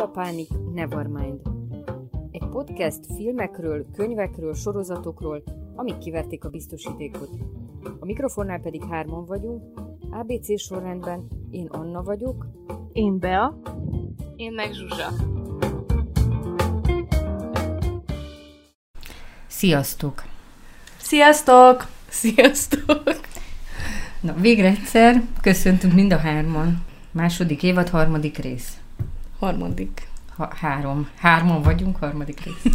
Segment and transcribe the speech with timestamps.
[0.00, 1.40] a pánik, Nevermind.
[2.30, 5.42] Egy podcast filmekről, könyvekről, sorozatokról,
[5.74, 7.28] amik kiverték a biztosítékot.
[8.00, 9.62] A mikrofonnál pedig hárman vagyunk,
[10.10, 12.46] ABC sorrendben én Anna vagyok,
[12.92, 13.60] Én Bea.
[14.36, 15.08] Én meg Zsuzsa.
[19.46, 20.22] Sziasztok!
[20.96, 21.86] Sziasztok!
[22.08, 23.20] Sziasztok!
[24.20, 26.84] Na, végre egyszer köszöntünk mind a hárman.
[27.12, 28.80] Második évad, harmadik rész.
[29.40, 30.08] Harmadik.
[30.36, 31.08] Ha, három.
[31.16, 32.74] Hárman vagyunk, harmadik rész.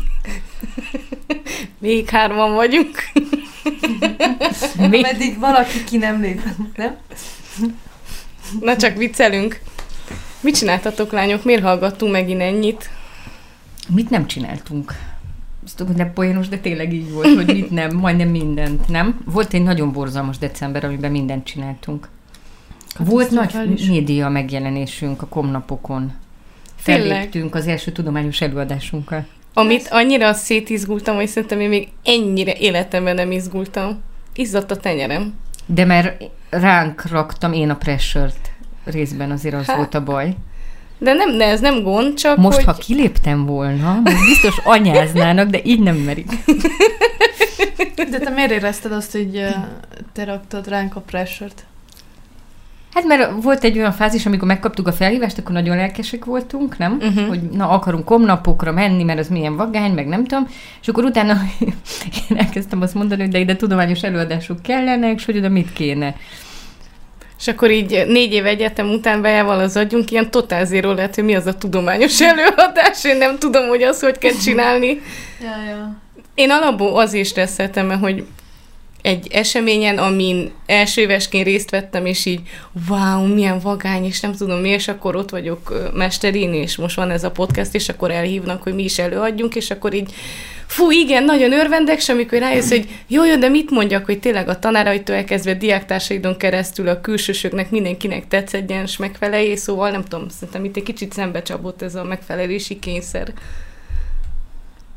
[1.79, 2.97] Még hárman vagyunk.
[4.89, 5.01] Mi?
[5.01, 6.41] Meddig valaki ki nem lép,
[6.75, 6.97] nem?
[8.59, 9.61] Na csak viccelünk.
[10.41, 11.43] Mit csináltatok, lányok?
[11.43, 12.89] Miért hallgattunk megint ennyit?
[13.89, 14.93] Mit nem csináltunk?
[15.65, 19.21] Azt tudom, hogy nem poénos, de tényleg így volt, hogy mit nem, majdnem mindent, nem?
[19.25, 22.09] Volt egy nagyon borzalmas december, amiben mindent csináltunk.
[22.99, 26.13] Volt nagy média megjelenésünk a komnapokon.
[26.85, 29.25] Felléptünk az első tudományos előadásunkkal.
[29.53, 34.01] Amit annyira szétizgultam, hogy szerintem én még ennyire életemben nem izgultam.
[34.35, 35.33] Izzadt a tenyerem.
[35.65, 38.51] De mert ránk raktam én a pressure-t
[38.83, 40.35] részben, azért az Hát, volt a baj.
[40.97, 42.65] De nem, de ez nem gond, csak Most, hogy...
[42.65, 46.31] ha kiléptem volna, most biztos anyáznának, de így nem merik.
[48.09, 49.45] De te miért érezted azt, hogy
[50.13, 51.65] te raktad ránk a pressure-t?
[52.95, 56.97] Hát mert volt egy olyan fázis, amikor megkaptuk a felhívást, akkor nagyon lelkesek voltunk, nem?
[57.01, 57.27] Uh-huh.
[57.27, 60.47] Hogy na, akarunk komnapokra menni, mert az milyen vagány, meg nem tudom.
[60.81, 61.37] És akkor utána
[62.29, 66.15] én elkezdtem azt mondani, hogy de ide tudományos előadások kellenek, és hogy oda mit kéne.
[67.39, 71.23] És akkor így négy év egyetem után bejával az agyunk, ilyen totál zéro lehet, hogy
[71.23, 75.01] mi az a tudományos előadás, én nem tudom, hogy azt hogy kell csinálni.
[75.41, 75.97] Ja, ja.
[76.33, 78.25] Én alapból az is stresszeltem, mert hogy
[79.05, 82.41] egy eseményen, amin első évesként részt vettem, és így
[82.89, 87.11] wow, milyen vagány, és nem tudom mi, és akkor ott vagyok mesterin, és most van
[87.11, 90.13] ez a podcast, és akkor elhívnak, hogy mi is előadjunk, és akkor így
[90.67, 94.49] fú, igen, nagyon örvendek, és amikor rájössz, hogy jó, jó, de mit mondjak, hogy tényleg
[94.49, 100.65] a tanáraitól elkezdve diáktársaidon keresztül a külsősöknek mindenkinek tetszedjen, és megfelelj, szóval nem tudom, szerintem
[100.65, 103.33] itt egy kicsit szembe csapott ez a megfelelési kényszer.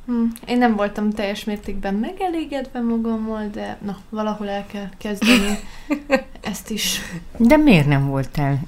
[0.09, 0.25] Hm.
[0.47, 5.59] Én nem voltam teljes mértékben megelégedve magammal, de na, valahol el kell kezdeni
[6.41, 7.01] ezt is.
[7.37, 8.61] De miért nem voltál?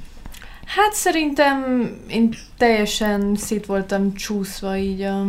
[0.65, 5.21] Hát szerintem én teljesen szét voltam csúszva így a,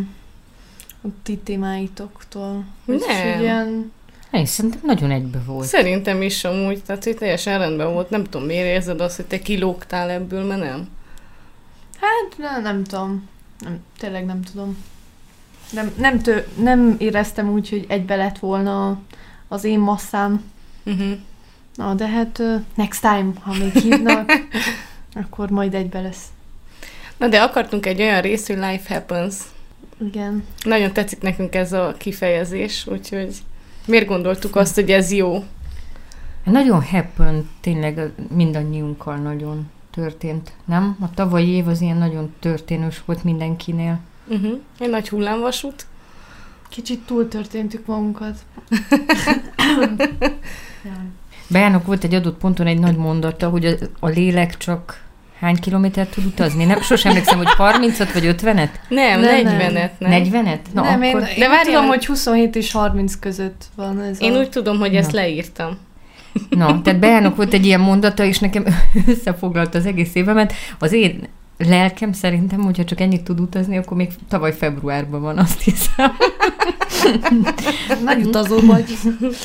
[1.01, 2.66] a ti témáitoktól.
[2.85, 3.39] Nem.
[3.39, 3.91] Ilyen,
[4.31, 5.67] Én szerintem nagyon egybe volt.
[5.67, 8.09] Szerintem is amúgy, tehát hogy teljesen rendben volt.
[8.09, 10.89] Nem tudom, miért érzed azt, hogy te kilógtál ebből, mert nem.
[11.99, 13.29] hát ne, nem tudom.
[13.59, 14.78] Nem, tényleg nem tudom.
[15.72, 19.00] Nem, nem, tő, nem éreztem úgy, hogy egybe lett volna
[19.48, 20.44] az én masszám.
[20.86, 21.12] Uh-huh.
[21.76, 24.32] Na, de hát uh, next time, ha még hívnak,
[25.22, 26.26] akkor majd egybe lesz.
[27.18, 29.36] Na de akartunk egy olyan részt, hogy life happens.
[30.00, 30.44] Igen.
[30.64, 33.36] Nagyon tetszik nekünk ez a kifejezés, úgyhogy
[33.86, 35.44] miért gondoltuk azt, hogy ez jó?
[36.44, 40.98] Nagyon happen, tényleg mindannyiunkkal nagyon történt, nem?
[41.00, 44.00] A tavalyi év az ilyen nagyon történős volt mindenkinél.
[44.31, 44.59] Uh-huh.
[44.80, 45.86] Egy nagy hullámvasút.
[46.69, 48.38] Kicsit túltörténtük magunkat.
[50.86, 50.92] ja.
[51.47, 55.03] Beának volt egy adott ponton egy nagy mondata, hogy a, a lélek csak
[55.40, 56.66] hány kilométert tud utazni?
[56.66, 58.70] Nem, sosem emlékszem, hogy 30-at vagy 50-et?
[58.90, 60.24] Nem, Nem, 40-et, nem.
[60.24, 60.59] 40-et?
[60.74, 61.22] Na, nem, akkor...
[61.22, 64.38] én De várjál, tudom, hogy- hogy 27 és 30 között van ez Én a...
[64.40, 65.20] úgy tudom, hogy ezt Na.
[65.20, 65.78] leírtam.
[66.50, 68.66] Na, tehát Beának volt egy ilyen mondata, és nekem
[69.08, 70.53] összefoglalta az egész évemet.
[70.80, 71.28] Az én
[71.67, 76.11] lelkem szerintem, hogyha csak ennyit tud utazni, akkor még tavaly februárban van, azt hiszem.
[78.05, 78.85] Nagy utazó vagy.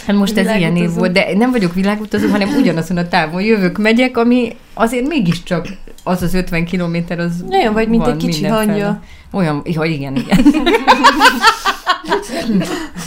[0.07, 3.79] Hát most ez ilyen év volt, de nem vagyok világutazó, hanem ugyanazon a távon jövök,
[3.79, 5.69] megyek, ami azért mégiscsak
[6.05, 9.03] az az 50 kilométer, az Olyan vagy, mint egy kicsi hangya.
[9.33, 10.45] Olyan, ja, igen, igen.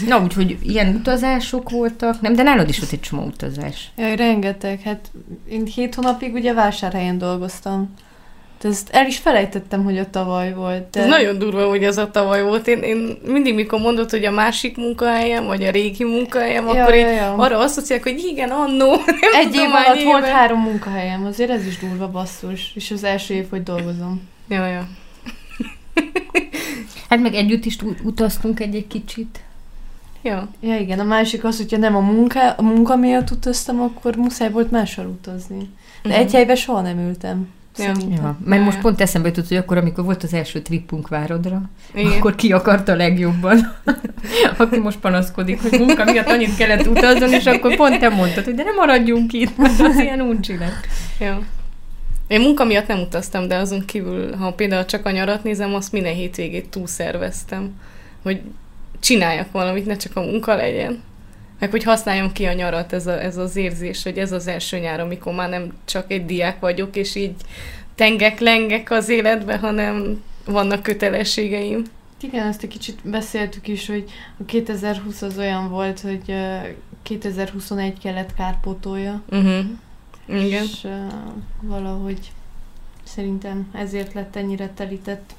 [0.08, 3.92] Na, úgyhogy ilyen utazások voltak, nem, de nálad is volt egy csomó utazás.
[3.98, 4.82] Jaj, rengeteg.
[4.82, 5.12] Hát
[5.50, 7.94] én hét hónapig ugye vásárhelyen dolgoztam.
[8.62, 10.90] De ezt el is felejtettem, hogy a tavaly volt.
[10.90, 11.02] De...
[11.02, 12.68] Ez nagyon durva, hogy ez a tavaly volt.
[12.68, 16.94] Én, én mindig, mikor mondod, hogy a másik munkahelyem, vagy a régi munkahelyem, Ja, akkor
[16.96, 17.34] ja, ja.
[17.36, 18.90] arra asszociálok, hogy igen, annó.
[19.22, 20.34] Nem Egy tudom, év alatt volt éve.
[20.34, 22.72] három munkahelyem, azért ez is durva basszus.
[22.76, 24.22] És az első év, hogy dolgozom.
[24.48, 24.88] Ja, ja.
[27.10, 29.40] Hát meg együtt is ut- utaztunk egy-egy kicsit.
[30.22, 30.48] Ja.
[30.62, 34.52] Ja igen, a másik az, hogyha nem a munka, a munka miatt utaztam, akkor muszáj
[34.52, 35.70] volt máshol utazni.
[36.04, 36.18] De Mhm.
[36.20, 37.48] egy helyben soha nem ültem.
[37.84, 38.24] Szerintem.
[38.24, 41.62] Ja, mert most pont eszembe jutott, hogy akkor, amikor volt az első trippunk Várodra,
[41.94, 42.12] Igen.
[42.12, 43.76] akkor ki akarta legjobban,
[44.58, 48.56] aki most panaszkodik, hogy munka miatt annyit kellett utazni, és akkor pont te mondtad, hogy
[48.56, 50.88] de nem maradjunk itt, mert az ilyen uncsi lett.
[51.20, 51.42] Ja.
[52.28, 55.92] Én munka miatt nem utaztam, de azon kívül, ha például csak a nyarat nézem, azt
[55.92, 57.72] minden hétvégét túlszerveztem,
[58.24, 58.42] hogy
[59.00, 61.04] csináljak valamit, ne csak a munka legyen.
[61.60, 64.78] Meg hogy használjam ki a nyarat, ez, a, ez az érzés, hogy ez az első
[64.78, 67.36] nyár, amikor már nem csak egy diák vagyok, és így
[67.96, 71.84] tengek-lengek az életbe, hanem vannak kötelességeim.
[72.22, 74.04] Igen, ezt egy kicsit beszéltük is, hogy
[74.40, 76.56] a 2020 az olyan volt, hogy ö,
[77.04, 79.66] 2021 kellett kárpótolja, Uh-huh.
[80.26, 80.64] Igen.
[80.64, 80.92] és uh,
[81.62, 82.32] valahogy
[83.04, 85.34] szerintem ezért lett ennyire telített.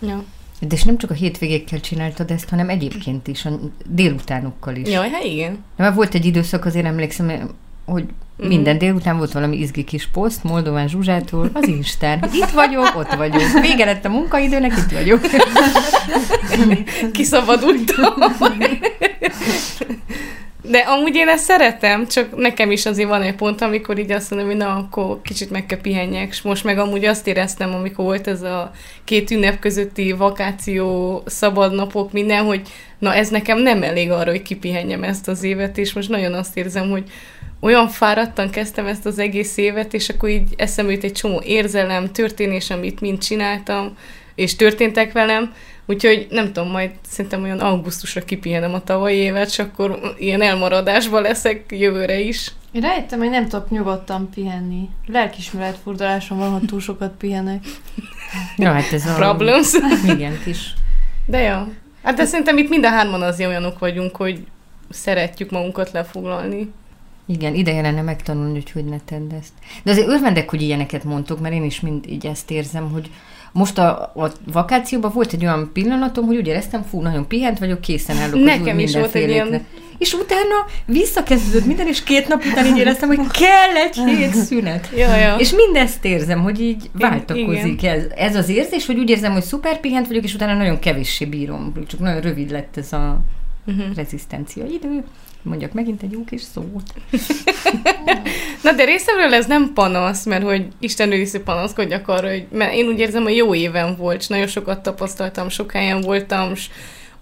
[0.00, 0.24] Ja.
[0.68, 3.50] De és nem csak a hétvégékkel csináltad ezt, hanem egyébként is, a
[3.86, 4.88] délutánokkal is.
[4.88, 5.52] Jaj, hát igen.
[5.76, 7.50] De már volt egy időszak, azért emlékszem,
[7.84, 8.04] hogy
[8.36, 8.48] Mhm.
[8.48, 12.28] minden délután volt valami izgi kis poszt Moldován Zsuzsától az Instán.
[12.32, 13.42] Itt vagyok, ott vagyok.
[13.60, 15.20] Vége lett a munkaidőnek, itt vagyok.
[17.12, 18.14] Kiszabadultam.
[20.66, 24.30] De amúgy én ezt szeretem, csak nekem is azért van egy pont, amikor így azt
[24.30, 28.04] mondom, hogy na, akkor kicsit meg kell pihenjek, és most meg amúgy azt éreztem, amikor
[28.04, 28.70] volt ez a
[29.04, 32.62] két ünnep közötti vakáció, szabadnapok, minden, hogy
[32.98, 36.56] na ez nekem nem elég arra, hogy kipihenjem ezt az évet, és most nagyon azt
[36.56, 37.04] érzem, hogy
[37.60, 42.70] olyan fáradtan kezdtem ezt az egész évet, és akkor így eszembe egy csomó érzelem, történés,
[42.70, 43.96] amit mind csináltam,
[44.34, 45.52] és történtek velem,
[45.86, 51.22] úgyhogy nem tudom, majd szerintem olyan augusztusra kipihenem a tavalyi évet, és akkor ilyen elmaradásban
[51.22, 52.52] leszek jövőre is.
[52.72, 54.88] Én rájöttem, hogy nem tudok nyugodtan pihenni.
[55.06, 57.64] Lelkismeret furdalásom van, ha túl sokat pihenek.
[58.56, 59.14] Ja, hát ez a...
[59.14, 59.72] Problems.
[60.06, 60.74] Igen, kis.
[61.26, 61.68] De ja.
[62.02, 64.46] Hát de szerintem itt mind a hárman azért olyanok vagyunk, hogy
[64.90, 66.72] szeretjük magunkat lefoglalni.
[67.26, 69.52] Igen, ideje lenne megtanulni, hogy hogy ne tedd ezt.
[69.82, 73.10] De azért örvendek, hogy ilyeneket mondtok, mert én is mind így ezt érzem, hogy
[73.54, 77.80] most a, a vakációban volt egy olyan pillanatom, hogy úgy éreztem, fú, nagyon pihent vagyok,
[77.80, 79.66] készen állok az Nekem új is volt egy ilyen-
[79.98, 80.54] És utána
[80.86, 84.90] visszakezdődött minden, és két nap után így éreztem, hogy kell egy hét szünet.
[84.96, 85.34] Ja, ja.
[85.38, 87.98] És mindezt érzem, hogy így váltakozik igen.
[87.98, 91.24] ez, ez az érzés, hogy úgy érzem, hogy szuper pihent vagyok, és utána nagyon kevéssé
[91.24, 91.72] bírom.
[91.86, 93.20] Csak nagyon rövid lett ez a
[93.66, 93.94] Uh-huh.
[93.96, 95.04] rezisztencia idő.
[95.44, 96.94] Mondjak megint egy jó kis szót.
[98.62, 102.86] Na de részemről ez nem panasz, mert hogy Isten őriszű panaszkodjak arra, hogy mert én
[102.86, 106.68] úgy érzem, hogy jó éven volt, és nagyon sokat tapasztaltam, sok helyen voltam, és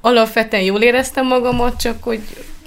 [0.00, 2.20] alapvetően jól éreztem magamat, csak hogy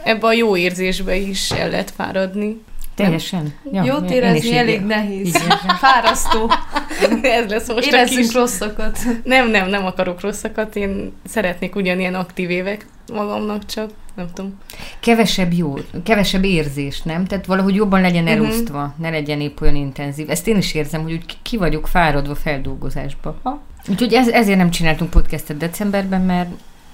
[0.04, 2.62] ebbe a jó érzésbe is el lehet fáradni.
[2.96, 3.54] Teljesen.
[3.72, 5.38] Ja, Jót én érezni így- elég nehéz.
[5.82, 6.50] Fárasztó.
[7.22, 8.34] ez lesz most Érezzünk kis...
[8.34, 9.00] rosszakat.
[9.24, 14.54] Nem, nem, nem akarok rosszakat, én szeretnék ugyanilyen aktív évek magamnak, csak nem tudom.
[15.00, 17.26] Kevesebb jó, kevesebb érzés, nem?
[17.26, 18.32] Tehát valahogy jobban legyen Mhm.
[18.32, 20.30] elosztva, ne legyen épp olyan intenzív.
[20.30, 23.40] Ezt én is érzem, hogy úgy ki vagyok fáradva feldolgozásba.
[23.44, 23.62] Ha?
[23.90, 26.50] Úgyhogy ez, ezért nem csináltunk podcastet decemberben, mert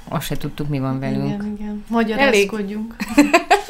[0.10, 1.26] azt se tudtuk, mi van velünk.
[1.26, 1.84] Igen, igen.
[1.88, 2.96] Magyarázkodjunk.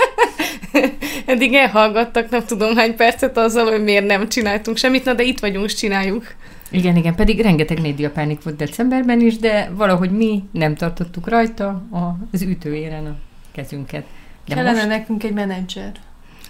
[1.32, 5.40] Eddig elhallgattak, nem tudom hány percet azzal, hogy miért nem csináltunk semmit, na de itt
[5.40, 6.34] vagyunk, és csináljuk.
[6.72, 11.84] Igen, igen, pedig rengeteg médiapánik volt decemberben is, de valahogy mi nem tartottuk rajta
[12.32, 13.16] az ütőéren a
[13.52, 14.04] kezünket.
[14.48, 15.92] De Kellene most nekünk egy menedzser.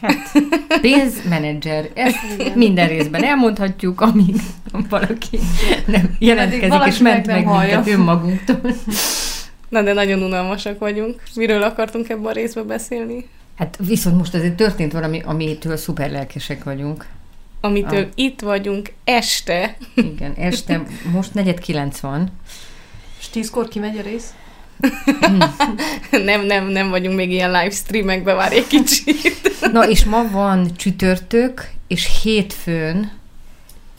[0.81, 2.57] pénzmenedzser, ezt Igen.
[2.57, 4.35] minden részben elmondhatjuk, amíg
[4.89, 5.39] valaki
[5.85, 8.61] nem jelentkezik, valaki és ment meg meg minket önmagunktól.
[9.69, 11.21] Na de nagyon unalmasak vagyunk.
[11.35, 13.25] Miről akartunk ebben a részben beszélni?
[13.61, 17.05] Hát viszont most azért történt valami, amitől szuper lelkesek vagyunk.
[17.59, 18.09] Amitől Ah.
[18.15, 19.77] itt vagyunk este.
[19.95, 20.81] Igen, este
[21.11, 22.29] most negyed kilenc van.
[23.19, 24.33] És tízkor kimegy a rész?
[26.25, 29.51] nem, nem, nem vagyunk még ilyen livestreamekbe, várj egy kicsit.
[29.71, 33.11] Na és ma van csütörtök, és hétfőn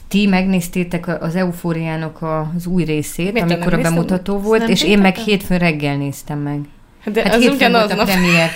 [0.08, 4.82] ti megnéztétek a- az Eufóriának a- az új részét, Miért amikor a bemutató volt, és
[4.82, 6.60] én meg hétfőn reggel néztem meg.
[7.04, 8.06] De Hát az ugyanaz a nap.
[8.06, 8.50] premier.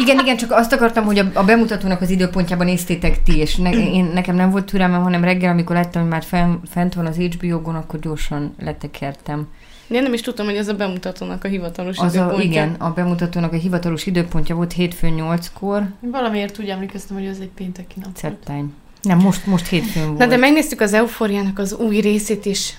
[0.00, 3.70] Igen, igen, csak azt akartam, hogy a, a bemutatónak az időpontjában néztétek ti, és ne,
[3.70, 7.16] én, nekem nem volt türelmem, hanem reggel, amikor láttam, hogy már fenn, fent van az
[7.16, 9.48] HBO-gon, akkor gyorsan letekertem.
[9.88, 12.44] Én nem is tudtam, hogy ez a bemutatónak a hivatalos Az a, időpontja.
[12.44, 17.38] igen, a bemutatónak a hivatalos időpontja volt hétfőn 8-kor, Én valamiért úgy emlékeztem, hogy ez
[17.40, 18.10] egy pénteki nap.
[18.16, 18.72] Szettány.
[19.02, 20.18] Nem, most, most hétfőn volt.
[20.18, 22.72] Na de megnéztük az Eufóriának az új részét, és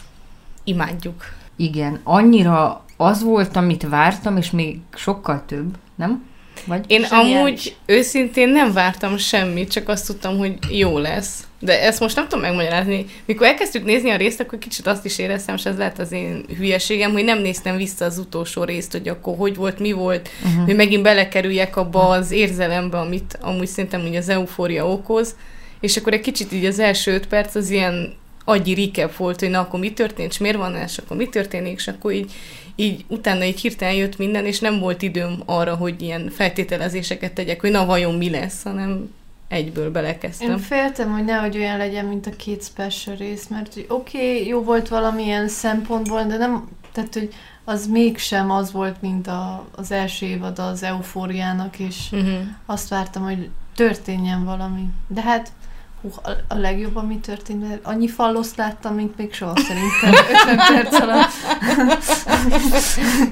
[0.64, 1.24] imádjuk.
[1.56, 6.24] Igen, annyira az volt, amit vártam, és még sokkal több, nem?
[6.66, 6.84] Vagy?
[6.88, 7.36] Én Zseniális.
[7.36, 11.48] amúgy őszintén nem vártam semmit, csak azt tudtam, hogy jó lesz.
[11.60, 13.06] De ezt most nem tudom megmagyarázni.
[13.26, 16.46] Mikor elkezdtük nézni a részt, akkor kicsit azt is éreztem, és ez lehet az én
[16.58, 20.66] hülyeségem, hogy nem néztem vissza az utolsó részt, hogy akkor hogy volt, mi volt, uh-huh.
[20.66, 25.36] hogy megint belekerüljek abba az érzelembe, amit amúgy szerintem úgy az eufória okoz.
[25.80, 28.14] És akkor egy kicsit így az első öt perc az ilyen
[28.46, 31.78] agyi recap volt, hogy na akkor mi történt, és miért van és akkor mi történik,
[31.78, 32.32] és akkor így,
[32.80, 37.62] így utána így hirtelen jött minden, és nem volt időm arra, hogy ilyen feltételezéseket tegyek,
[37.62, 39.14] hogy na vajon mi lesz, hanem
[39.48, 40.50] egyből belekezdtem.
[40.50, 44.48] Én féltem, hogy nehogy olyan legyen, mint a két special rész, mert hogy oké, okay,
[44.48, 49.92] jó volt valamilyen szempontból, de nem, tehát hogy az mégsem az volt, mint a, az
[49.92, 52.38] első évad az eufóriának, és Uh-huh.
[52.66, 54.86] azt vártam, hogy történjen valami.
[55.08, 55.52] De hát
[56.02, 60.58] hú, a, a legjobb, ami történt, mert annyi falloszt láttam, mint még soha szerintem 50
[60.58, 61.32] perc alatt.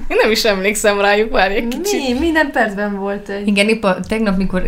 [0.08, 2.00] Én nem is emlékszem rájuk, várj egy kicsit.
[2.00, 3.46] Mi, minden percben volt egy.
[3.46, 4.62] Igen, épp a, tegnap, mikor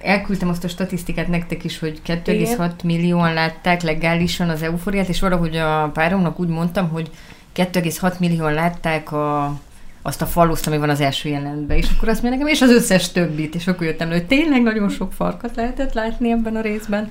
[0.00, 5.56] elküldtem azt a statisztikát nektek is, hogy 2,6 millióan látták legálisan az eufóriát, és valahogy
[5.56, 7.10] a páromnak úgy mondtam, hogy
[7.54, 9.60] 2,6 millióan látták a,
[10.02, 12.70] azt a faluszt, ami van az első jelenetben, és akkor azt mondja nekem, és az
[12.70, 16.60] összes többit, és akkor jöttem le, hogy tényleg nagyon sok farkat lehetett látni ebben a
[16.60, 17.10] részben.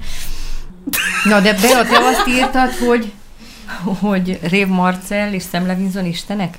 [1.23, 3.11] Na, de Bea, te azt írtad, hogy,
[3.99, 6.57] hogy Rév Marcel és Sam Levinson istenek?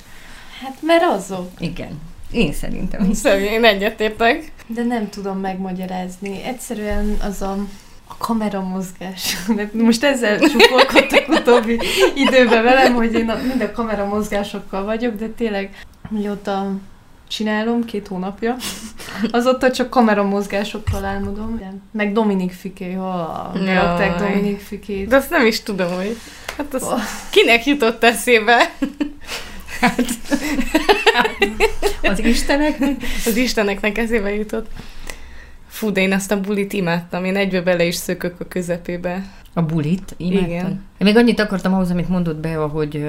[0.62, 1.50] Hát mert azok.
[1.58, 2.00] Igen.
[2.30, 3.16] Én szerintem is.
[3.16, 4.52] Szóval én egyetértek.
[4.66, 6.42] De nem tudom megmagyarázni.
[6.44, 7.56] Egyszerűen az a,
[8.08, 9.36] a kamera mozgás.
[9.54, 11.80] De Most ezzel csupolkodtak utóbbi
[12.14, 16.72] időben velem, hogy én a, mind a kamera mozgásokkal vagyok, de tényleg, mióta
[17.28, 18.56] csinálom, két hónapja,
[19.30, 21.60] azóta csak kamera mozgásokkal álmodom.
[21.90, 23.64] Meg Dominik Fiké, ha Jaj.
[23.64, 25.08] beadták Dominik Fikét.
[25.08, 26.16] De azt nem is tudom, hogy...
[26.56, 27.00] Hát az Oh.
[27.30, 28.74] kinek jutott eszébe?
[32.02, 32.96] Az isteneknek?
[33.26, 34.70] Az Isteneknek eszébe jutott.
[35.68, 37.24] Fú, de én azt a bulit imádtam.
[37.24, 39.24] Én egybe bele is szökök a közepébe.
[39.58, 40.14] A bulit?
[40.16, 40.44] Imádtam.
[40.48, 40.66] Igen.
[40.68, 43.06] Én még annyit akartam ahhoz, amit mondott be, hogy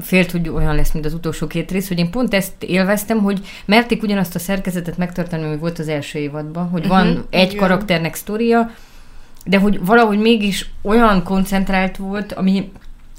[0.00, 3.40] félt, hogy olyan lesz, mint az utolsó két rész, hogy én pont ezt élveztem, hogy
[3.64, 7.56] merték ugyanazt a szerkezetet megtartani, ami volt az első évadban, hogy van Mhm, egy igen.
[7.56, 8.70] karakternek sztoria,
[9.46, 12.70] de hogy valahogy mégis olyan koncentrált volt, ami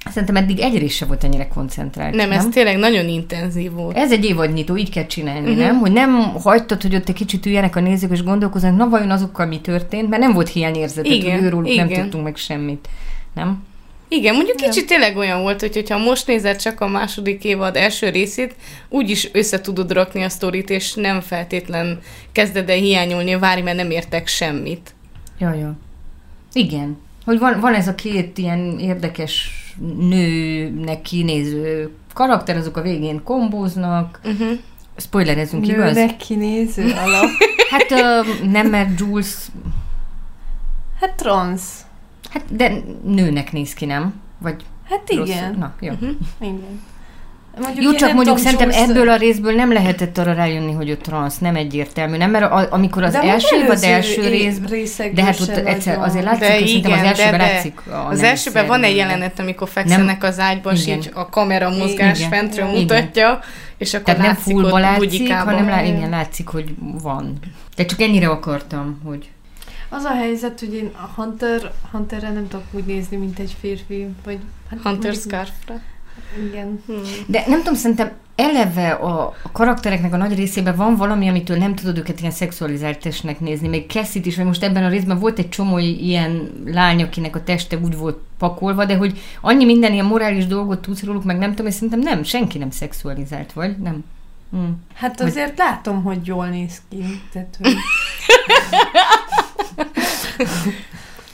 [0.10, 2.16] szerintem eddig egy rész se volt ennyire koncentrált.
[2.16, 3.98] Nem, ez tényleg nagyon intenzív volt.
[3.98, 5.58] Ez egy évadnyitó, így kell csinálni, uh-huh.
[5.58, 5.80] nem?
[5.80, 9.46] Hogy nem hagytad, hogy ott egy kicsit üljenek a nézők, és gondolkozzanak, na vajon azokkal
[9.46, 12.02] mi történt, mert nem volt hiányérzet, Igen, hogy őróluk nem igen.
[12.02, 12.90] tudtunk meg semmit.
[13.34, 13.64] Nem?
[14.08, 14.70] Igen, mondjuk Nem.
[14.70, 18.56] kicsit tényleg olyan volt, hogy hogyha most nézed csak a második évad első részét,
[18.90, 22.00] úgyis össze tudod rakni a sztorit, és nem feltétlen
[22.32, 24.94] kezded el hiányolni, várj, mert nem értek semmit.
[25.40, 25.78] Ja, ja.
[26.54, 26.98] Igen.
[27.26, 34.20] Hogy van, van ez a két ilyen érdekes nőnek kinéző karakter, azok a végén kombóznak.
[34.24, 34.52] Uh-huh.
[34.98, 35.94] Spoilerezünk, igaz?
[35.96, 37.30] Nőnek kinéző alap.
[37.70, 39.48] Hát ö, nem, mert Jules,
[41.00, 41.86] Hát transz.
[42.30, 44.14] hát de nőnek néz ki, nem?
[44.40, 45.26] Vagy Hát rosszul?
[45.26, 45.56] igen.
[45.58, 45.92] Na, jó.
[45.92, 46.10] Uh-huh.
[46.40, 46.82] Igen.
[47.62, 50.90] Mondjuk Jó, csak nem mondjuk szerintem Jules- ebből a részből nem lehetett arra rájönni, hogy
[50.90, 52.32] ő transz, nem egyértelmű, nem?
[52.32, 56.40] Mert a, amikor az De első vagy első rész, de hát ott egyszer azért látszik,
[56.48, 58.96] De hogy szerintem az igen, elsőben de- de látszik a Az nem elsőben van egy
[58.96, 60.98] jelenet, amikor fekszenek az ágyban, és Igen.
[60.98, 62.30] így a kamera mozgás Igen.
[62.30, 62.80] fentről Igen.
[62.82, 63.40] mutatja,
[63.78, 65.96] és akkor Tehát nem látszik fullba ott látszik, hanem lá, Igen.
[65.98, 67.38] igen, látszik, hogy van.
[67.76, 69.30] De csak ennyire akartam, hogy...
[69.90, 74.08] Az a helyzet, hogy én a Hunter, Hunterre nem tudok úgy nézni, mint egy férfi,
[74.26, 74.38] vagy...
[74.70, 75.76] Hát Hunter Scarfra.
[76.48, 76.84] Igen.
[76.86, 77.02] Hmm.
[77.28, 81.76] De nem tudom, szerintem eleve a, a karaktereknek a nagy részében van valami, amitől nem
[81.76, 83.68] tudod őket ilyen szexualizált testnek nézni.
[83.68, 87.44] Még Cassie-t is, vagy most ebben a részben volt egy csomó ilyen lány, akinek a
[87.44, 91.50] teste úgy volt pakolva, de hogy annyi minden ilyen morális dolgot tudsz róluk, meg nem
[91.50, 93.78] tudom, és szerintem nem, senki nem szexualizált, vagy?
[93.78, 94.04] Nem.
[94.52, 94.58] Hm.
[94.94, 97.04] Hát azért látom, hogy jól néz ki.
[97.32, 97.76] Tehát, hogy...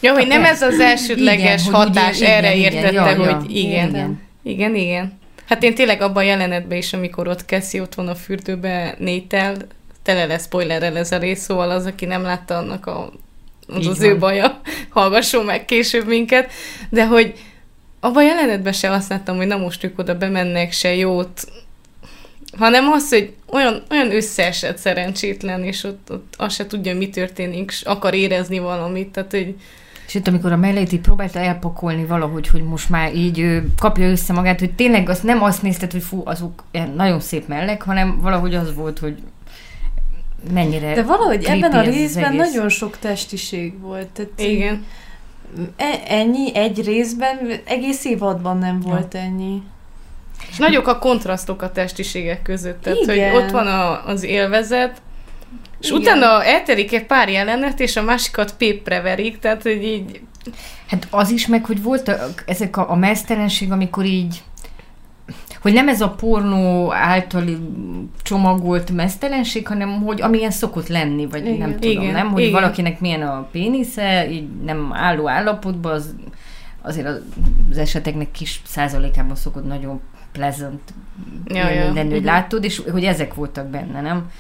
[0.02, 3.56] Ja, hogy nem ez az elsődleges Igen, hatás, igen, erre igen, értette, ja, ja, hogy
[3.56, 3.90] igen.
[3.90, 4.20] igen.
[4.44, 5.20] Igen, igen.
[5.46, 9.56] Hát én tényleg abban a jelenetben is, amikor ott Cassie ott van a fürdőbe nétel,
[10.04, 13.12] tele lesz spoilerrel ez a rész, szóval az, aki nem látta, annak a,
[13.68, 14.10] az Így az van.
[14.10, 16.52] ő baja, hallgasson meg később minket,
[16.90, 17.34] de hogy
[18.00, 21.48] abban a jelenetben se azt láttam, hogy na most ők oda bemennek, se jót,
[22.58, 27.70] hanem az, hogy olyan, olyan összeesett szerencsétlen, és ott, ott azt se tudja, mi történik,
[27.72, 29.56] és akar érezni valamit, tehát hogy
[30.12, 34.34] Sőt, amikor a mellét így próbálta elpakolni valahogy, hogy most már így ő, kapja össze
[34.34, 38.20] magát, hogy tényleg azt nem azt nézted, hogy fú, azok ilyen nagyon szép mellek, hanem
[38.22, 39.18] valahogy az volt, hogy
[40.54, 44.08] mennyire De valahogy ebben a az részben nagyon sok testiség volt.
[44.08, 44.86] Tehát igen.
[45.76, 48.90] E- ennyi egy részben, egész évadban nem Ja.
[48.90, 49.62] volt ennyi.
[50.50, 52.82] És nagyok a kontrasztok a testiségek között.
[52.82, 53.32] Tehát, Igen.
[53.32, 55.02] hogy ott van a, az élvezet,
[55.82, 56.02] és Igen.
[56.02, 60.22] utána eltelik egy pár jelenet, és a másikat pépre verik, tehát, hogy így...
[60.88, 64.44] Hát az is meg, hogy volt a, ezek a, a mesztelenség, amikor így
[65.62, 67.58] hogy nem ez a pornó általi
[68.24, 71.58] csomagolt mesztelenség, hanem hogy amilyen szokott lenni, vagy Igen.
[71.58, 72.32] nem tudom, Igen, nem?
[72.32, 72.54] Hogy igen.
[72.54, 76.16] valakinek milyen a pénisze, így nem álló állapotban, az
[76.82, 77.08] azért
[77.70, 80.82] az eseteknek kis százalékában szokott nagyon pleasant
[81.46, 81.94] Ja, ja.
[81.94, 82.26] lenni, hogy Mhm.
[82.26, 84.32] látod, és hogy ezek voltak benne, nem?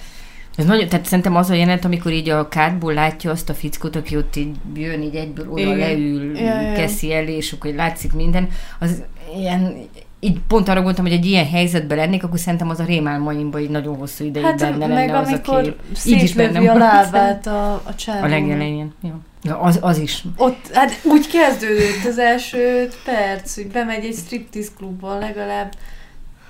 [0.55, 3.95] Ez nagyon, tehát szerintem az a jelenet, amikor így a kádból látja azt a fickót,
[3.95, 5.77] aki ott így jön, így egyből oda Igen.
[5.77, 9.03] leül, Ja, keszi elé, és akkor látszik minden, az
[9.37, 9.75] ilyen,
[10.23, 13.69] így pont arra gondoltam, hogy egy ilyen helyzetben lennék, akkor szerintem az a rémálmaimban így
[13.69, 15.75] nagyon hosszú ideig Hát benne meg lenne az a kép.
[16.05, 18.23] Így is benne szétlövi a lábát a, a csávó.
[18.23, 18.93] A legelején.
[19.01, 19.13] Jó.
[19.43, 20.23] Ja, az, az is.
[20.37, 25.73] Ott, hát úgy kezdődött az első perc, hogy bemegy egy striptease klubban, legalább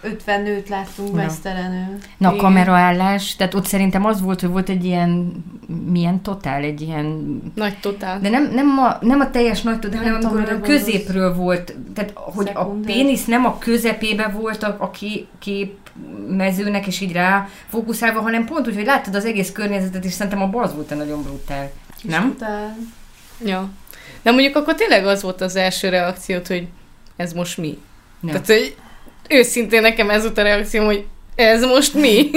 [0.02, 1.16] 50 nőt láttunk Ja.
[1.16, 1.98] mesztelenül.
[2.18, 2.44] Na, a Igen.
[2.44, 5.32] kameraállás, tehát ott szerintem az volt, hogy volt egy ilyen,
[5.92, 8.20] milyen totál, egy ilyen Nagy totál.
[8.20, 11.76] De nem, nem, a, nem a teljes nagy tudás, hanem Nem amikor a középről volt,
[11.94, 12.94] tehát hogy a Szekunder.
[12.96, 15.78] pénisz nem a közepébe volt a, a ki- kép
[16.28, 20.42] mezőnek, és így rá fókuszálva, hanem pont úgy, hogy láttad az egész környezetet, és szerintem
[20.42, 21.72] abban az volt a nagyon brutál.
[22.02, 22.30] Nem?
[22.38, 22.78] Totál.
[23.46, 23.70] Ja.
[24.22, 26.68] De mondjuk akkor tényleg az volt az első reakciót, hogy
[27.16, 27.78] ez most mi?
[28.22, 28.30] Ja.
[28.32, 28.76] Tehát, hogy
[29.32, 32.30] őszintén nekem ez volt a reakcióm, hogy ez most mi?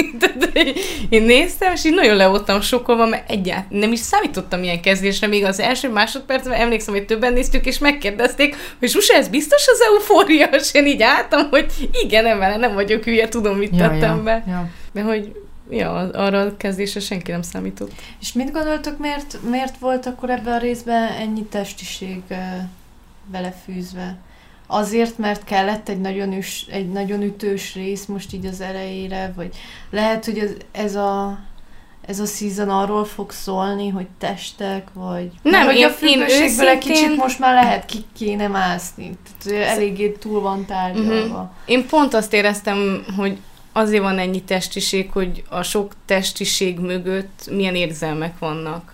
[1.08, 5.26] Én néztem, és így nagyon le voltam sokkolva, mert egyáltalán nem is számítottam ilyen kezdésre,
[5.26, 9.80] még az első másodpercben emlékszem, hogy többen néztük, és megkérdezték, hogy Susa, ez biztos az
[9.80, 10.46] eufória?
[10.46, 11.66] És én így álltam, hogy
[12.04, 14.44] igen, nem, vele nem vagyok hülye, tudom, mit ja, tettem ja, be.
[14.46, 14.68] ja.
[14.92, 15.32] De hogy
[15.70, 17.92] ja, arra a kezdésre senki nem számított.
[18.20, 22.22] És mit gondoltok, miért, miért volt akkor ebben a részben ennyi testiség
[23.30, 24.16] belefűzve?
[24.66, 29.56] Azért, mert kellett egy nagyon, üs, egy nagyon ütős rész most így az elejére, vagy
[29.90, 31.38] lehet, hogy ez, ez a
[32.06, 35.30] ez a season arról fog szólni, hogy testek, vagy...
[35.42, 39.16] Nem, hogy a függőségből egy kicsit most már lehet ki kéne mászni.
[39.44, 41.42] Tehát eléggé túl van tárgyalva.
[41.42, 41.50] Mhm.
[41.64, 43.38] Én pont azt éreztem, hogy
[43.72, 48.93] azért van ennyi testiség, hogy a sok testiség mögött milyen érzelmek vannak.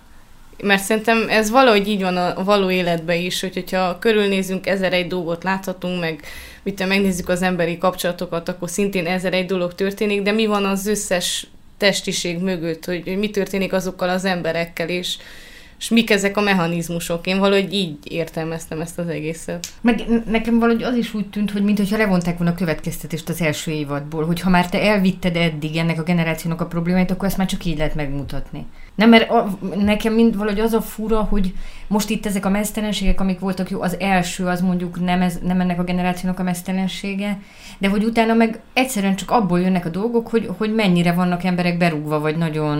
[0.63, 5.07] Mert szerintem ez valahogy így van a való életben is, hogy, hogyha körülnézünk, ezer egy
[5.07, 6.23] dolgot láthatunk, meg
[6.63, 10.87] mit megnézzük az emberi kapcsolatokat, akkor szintén ezer egy dolog történik, de mi van az
[10.87, 15.17] összes testiség mögött, hogy, hogy mi történik azokkal az emberekkel, és,
[15.79, 17.27] és mik ezek a mechanizmusok.
[17.27, 19.67] Én valahogy így értelmeztem ezt az egészet.
[19.81, 23.71] Meg nekem valahogy az is úgy tűnt, hogy mintha levonták volna a következtetést az első
[23.71, 27.47] évadból, hogy ha már te elvitted eddig ennek a generációnak a problémáit, akkor ezt már
[27.47, 28.65] csak így lehet megmutatni.
[29.01, 31.53] Nem, mert a, nekem mind valahogy az a fura, hogy
[31.87, 35.59] most itt ezek a mesztelenségek, amik voltak jó, az első az mondjuk nem, ez, nem
[35.59, 37.39] ennek a generációnak a mesztelensége,
[37.77, 41.77] de hogy utána meg egyszerűen csak abból jönnek a dolgok, hogy, hogy mennyire vannak emberek
[41.77, 42.79] berúgva, vagy nagyon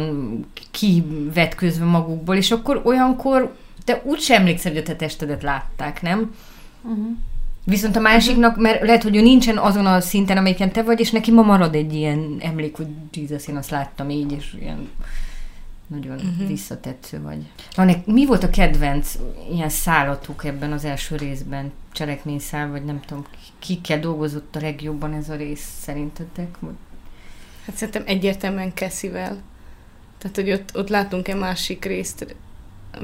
[0.72, 3.56] kivetközve magukból, és akkor olyankor
[3.86, 6.36] te úgy sem emlékszel, hogy a te testedet látták, nem?
[6.82, 7.06] Uh-huh.
[7.64, 11.12] Viszont a másiknak, mert lehet, hogy ő nincsen azon a szinten, amelyiken te vagy, és
[11.12, 14.90] neki ma marad egy ilyen emlék, hogy Jesus, én azt láttam így, és ilyen
[15.92, 16.48] nagyon uh-huh.
[16.48, 17.38] visszatetsző vagy.
[17.76, 19.18] Na, nek, mi volt a kedvenc
[19.52, 21.72] ilyen szállatuk ebben az első részben?
[21.92, 23.26] Cselekményszál, vagy nem tudom,
[23.60, 26.58] kikkel dolgozott a legjobban ez a rész szerintetek?
[27.66, 29.38] Hát szerintem egyértelműen Kessivel.
[30.18, 32.36] Tehát, hogy ott, ott látunk egy másik részt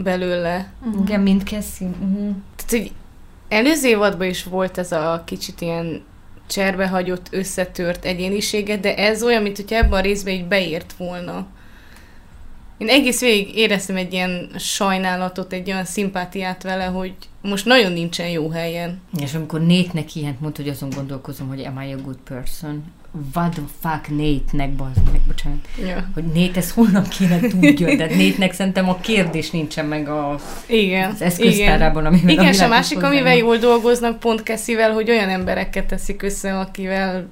[0.04, 0.72] belőle.
[0.86, 1.02] Uh-huh.
[1.04, 1.88] Igen, mint Cassie.
[1.88, 2.36] Uh-huh.
[2.56, 2.92] Tehát, hogy
[3.48, 6.04] előző évadban is volt ez a kicsit ilyen
[6.48, 11.48] cserbehagyott, összetört egyénisége, de ez olyan, mint hogyha ebben a részben így beért volna.
[12.78, 18.28] Én egész végig éreztem egy ilyen sajnálatot, egy olyan szimpátiát vele, hogy most nagyon nincsen
[18.30, 19.02] jó helyen.
[19.22, 22.84] És amikor Nate-nek ilyent mondta, hogy azon gondolkozom, hogy am I a good person?
[23.34, 25.68] What the fuck Nate-nek, bazd meg, bocsánat.
[25.86, 26.10] Ja.
[26.14, 31.12] Hogy Nate ezt honnan kéne tudja, de Nate-nek szerintem a kérdés nincsen meg a, Igen.
[31.12, 35.30] az eszköztárában, amivel Igen, és a másik, hozzá- amivel jól dolgoznak pont Kessivel, hogy olyan
[35.30, 37.28] embereket teszik össze, akivel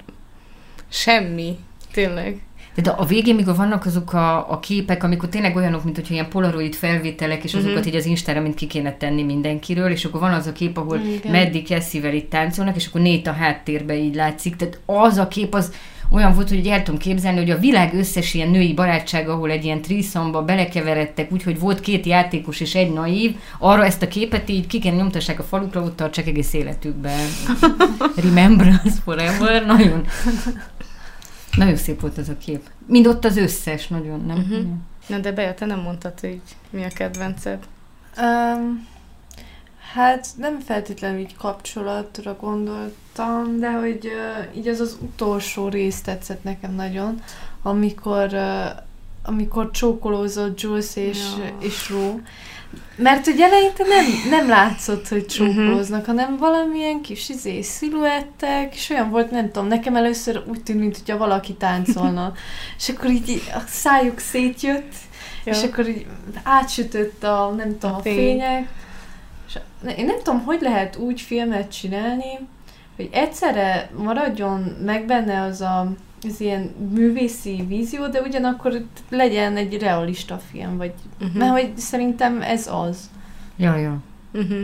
[0.89, 1.57] semmi.
[1.91, 2.39] Tényleg.
[2.81, 6.29] De a végén, mikor vannak azok a, a képek, amikor tényleg olyanok, mint hogyha ilyen
[6.29, 7.87] polaroid felvételek, és azokat Mhm.
[7.87, 10.97] így az Instára mind ki kéne tenni mindenkiről, és akkor van az a kép, ahol
[10.99, 11.31] Igen.
[11.31, 14.55] Meddi Kessivel itt táncolnak, és akkor Nate a háttérben így látszik.
[14.55, 15.71] Tehát az a kép az
[16.11, 19.63] olyan volt, hogy el tudom képzelni, hogy a világ összes ilyen női barátsága, ahol egy
[19.63, 24.67] ilyen triszomba belekeveredtek, úgyhogy volt két játékos és egy naív, arra ezt a képet így
[24.67, 27.19] ki kell nyomtassák a falukra, ott tartsák egész életükben.
[28.23, 29.65] Remembrance forever.
[29.65, 30.05] Nagyon,
[31.57, 32.69] nagyon szép volt ez a kép.
[32.85, 34.37] Mind ott az összes, nagyon, nem?
[34.37, 34.67] Mhm.
[35.07, 37.67] Na de Bea, te nem mondtad, hogy mi a kedvenced.
[38.17, 38.87] Um,
[39.93, 46.43] hát nem feltétlenül így kapcsolatra gondoltam, de hogy uh, így az az utolsó rész tetszett
[46.43, 47.21] nekem nagyon,
[47.61, 48.69] amikor, uh,
[49.23, 51.55] amikor csókolózott Jules és, Ja.
[51.59, 52.19] és Ró.
[52.95, 56.15] Mert hogy eleinte nem, nem látszott, hogy csókolóznak, uh-huh.
[56.15, 60.97] hanem valamilyen kis izé, sziluettek, és olyan volt, nem tudom, nekem először úgy tűnt, mint
[60.97, 62.33] hogyha valaki táncolna.
[62.79, 64.93] és akkor így, a szájuk szétjött,
[65.45, 65.53] Ja.
[65.53, 66.05] és akkor így
[66.43, 68.15] átsütött a, nem tudom, A a fény.
[68.15, 68.67] fények.
[69.47, 69.59] És
[69.97, 72.39] én nem tudom, hogy lehet úgy filmet csinálni,
[72.95, 75.91] hogy egyszerre maradjon meg benne az a
[76.25, 81.37] ez ilyen művészi vízió, de ugyanakkor legyen egy realista film, vagy, uh-huh.
[81.37, 83.09] mert hogy szerintem ez az.
[83.57, 84.01] Ja, ja.
[84.35, 84.61] Uh-huh.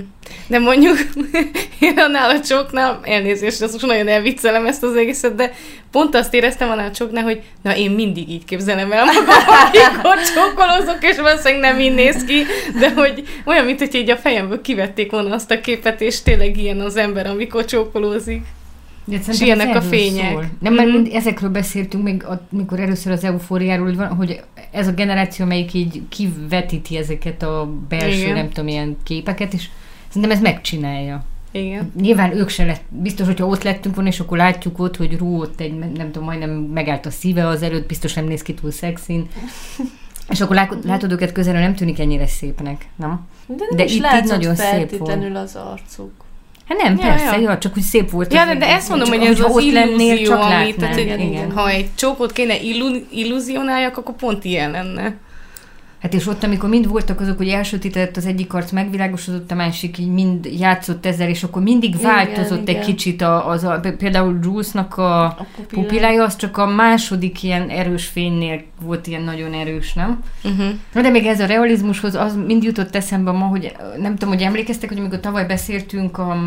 [0.47, 0.97] De mondjuk
[1.80, 5.54] én annál a csóknál, elnézést, ez most nagyon elviccelem ezt az egészet, de
[5.91, 9.26] pont azt éreztem annál a csóknál, hogy na én mindig így képzelem el magam,
[9.89, 12.43] amikor csókolozok, és valószínűleg nem így néz ki,
[12.80, 16.58] de hogy olyan, mint hogy így a fejemből kivették volna azt a képet, és tényleg
[16.58, 18.45] ilyen az ember, amikor csókolózik.
[19.27, 20.31] És ilyenek a fények.
[20.31, 20.45] Szól.
[20.59, 20.97] Nem, mert Mhm.
[21.01, 25.73] mind ezekről beszéltünk még, amikor először az eufóriáról, hogy, van, hogy ez a generáció, melyik
[25.73, 28.33] így kivetíti ezeket a belső, Igen.
[28.33, 29.69] nem tudom, ilyen képeket, és
[30.07, 31.23] szerintem ez megcsinálja.
[31.51, 31.91] Igen.
[32.01, 35.41] Nyilván ők se lett, biztos, hogyha ott lettünk volna, és akkor látjuk ott, hogy Rú
[35.41, 38.71] ott egy, nem tudom, majdnem megállt a szíve az előtt, biztos nem néz ki túl
[38.71, 39.27] szexin.
[40.29, 43.27] És akkor lát- látod őket közelről, nem tűnik ennyire szépnek, nem?
[43.47, 46.11] De nem De itt is így látszott nagyon szép feltétlenül az arcuk.
[46.67, 47.50] Hát nem, Ja, persze, ja.
[47.50, 47.58] ja.
[47.58, 48.34] csak úgy szép volt.
[48.34, 50.76] Ja, az de, de ezt mondom, hogy ez hogyha az ott lennél, illúzió, csak amit,
[50.76, 51.52] tehát, hogy igen.
[51.52, 55.15] ha egy csókot kéne illu- illúzionáljak, akkor pont ilyen lenne.
[56.02, 59.97] Hát és ott, amikor mind voltak azok, hogy elsötétedett az egyik arc, megvilágosodott, a másik
[59.97, 62.86] így mind játszott ezzel, és akkor mindig Igen, változott egy igen.
[62.86, 68.06] kicsit a, az a, például Jules-nak a, A pupillája, az csak a második ilyen erős
[68.06, 70.24] fénynél volt ilyen nagyon erős, nem?
[70.44, 71.04] Uh-huh.
[71.04, 74.89] De még ez a realizmushoz, az mind jutott eszembe ma, hogy nem tudom, hogy emlékeztek,
[74.89, 76.38] hogy amikor tavaly beszéltünk a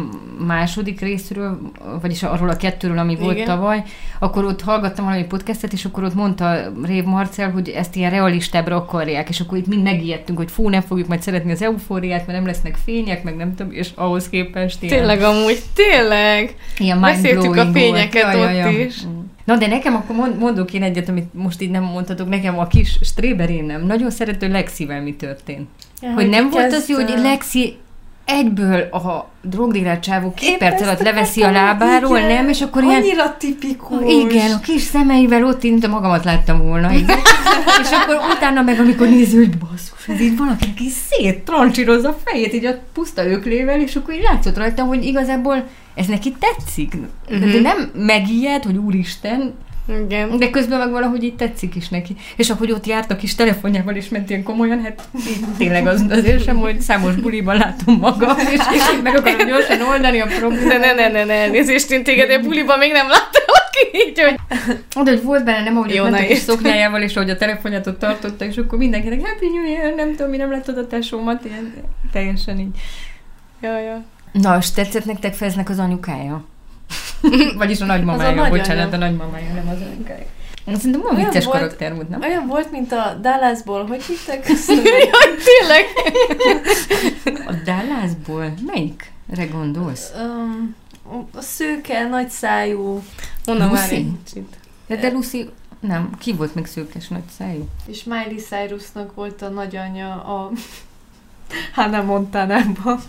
[0.46, 1.60] második részről,
[2.00, 3.46] vagyis arról a kettőről, ami volt Igen.
[3.46, 3.82] tavaly,
[4.18, 8.76] akkor ott hallgattam valami podcastet, és akkor ott mondta Rév Marcel, hogy ezt ilyen realistábbra
[8.76, 12.38] akarják, és akkor itt mind megijedtünk, hogy fú, nem fogjuk majd szeretni az eufóriát, mert
[12.38, 16.54] nem lesznek fények, meg nem tudom, és ahhoz képest ilyen, Tényleg amúgy, tényleg.
[16.78, 18.66] ilyen beszéltük a fényeket volt.
[18.66, 18.94] ott is.
[19.44, 22.66] Na de nekem akkor mond, mondok én egyet, amit most így nem mondhatok, nekem a
[22.66, 23.86] kis Stréberén nem.
[23.86, 25.68] Nagyon szerető Lexivel mi történt.
[26.02, 27.76] Ja, Hogy nem volt az jó, hogy Lexi
[28.24, 32.28] egyből a drogdílát csávó két perc alatt leveszi a lábáról, igen.
[32.28, 32.48] nem?
[32.48, 33.02] És akkor ilyen...
[33.02, 34.12] Annyira tipikus.
[34.12, 36.92] Igen, a kis szemeivel ott én, mint magamat láttam volna.
[37.82, 42.54] és akkor utána meg, amikor nézi, hogy basszus, ez így valakinek így széttrancsírozza a fejét,
[42.54, 46.96] így a puszta öklével, és akkor így látszott rajta, hogy igazából ez neki tetszik.
[47.28, 47.62] De, de Mhm.
[47.62, 49.54] nem megijed, hogy úristen,
[49.88, 50.38] Igen.
[50.38, 52.16] de közben meg valahogy így tetszik is neki.
[52.36, 55.08] És ahogy ott járt a kis telefonjával, és ment ilyen komolyan, hát
[55.58, 60.20] tényleg az azért sem, hogy számos buliban látom magam, és így meg akarom gyorsan oldani
[60.20, 60.78] a De problémát.
[60.78, 64.34] ne, ne, ne, ne, elnézést, én téged egy buliban még nem láttalak így, hogy
[65.04, 66.54] De hogy volt benne, nem, ahogy Jó, ott ment na a kis értem.
[66.54, 70.30] szoknyájával, és ahogy a telefonját ott tartotta, és akkor mindenkinek Happy New Year, nem tudom,
[70.30, 71.74] mi nem láttad a tesómat, ilyen
[72.12, 72.76] teljesen így.
[73.60, 74.02] Ja, ja.
[74.32, 76.44] Na, és tetszett nektek Feznek az anyukája?
[77.58, 78.58] Vagyis a nagymamája, nagyanyja.
[78.58, 80.24] bocsánat, a nagymamája, nem az anyukája.
[80.66, 82.20] Szerintem olyan Olyan vicces volt- karakter volt, nem?
[82.22, 84.46] Olyan volt, mint a Dallasból, hogy hittek?
[85.10, 85.84] Jaj, tényleg.
[87.46, 88.54] A Dallasból?
[88.66, 90.10] Melyikre gondolsz?
[90.22, 90.74] um,
[91.34, 93.02] a szőke, nagy szájú,
[93.46, 93.94] Mondom már Lucy?
[93.94, 94.56] egy kicsit.
[94.86, 95.48] De, de Lucy,
[95.80, 97.68] nem, ki volt még szőkes nagy szájú?
[97.86, 100.50] és Miley Cyrusnak volt a nagyanyja a
[101.74, 103.00] Hannah Montanában.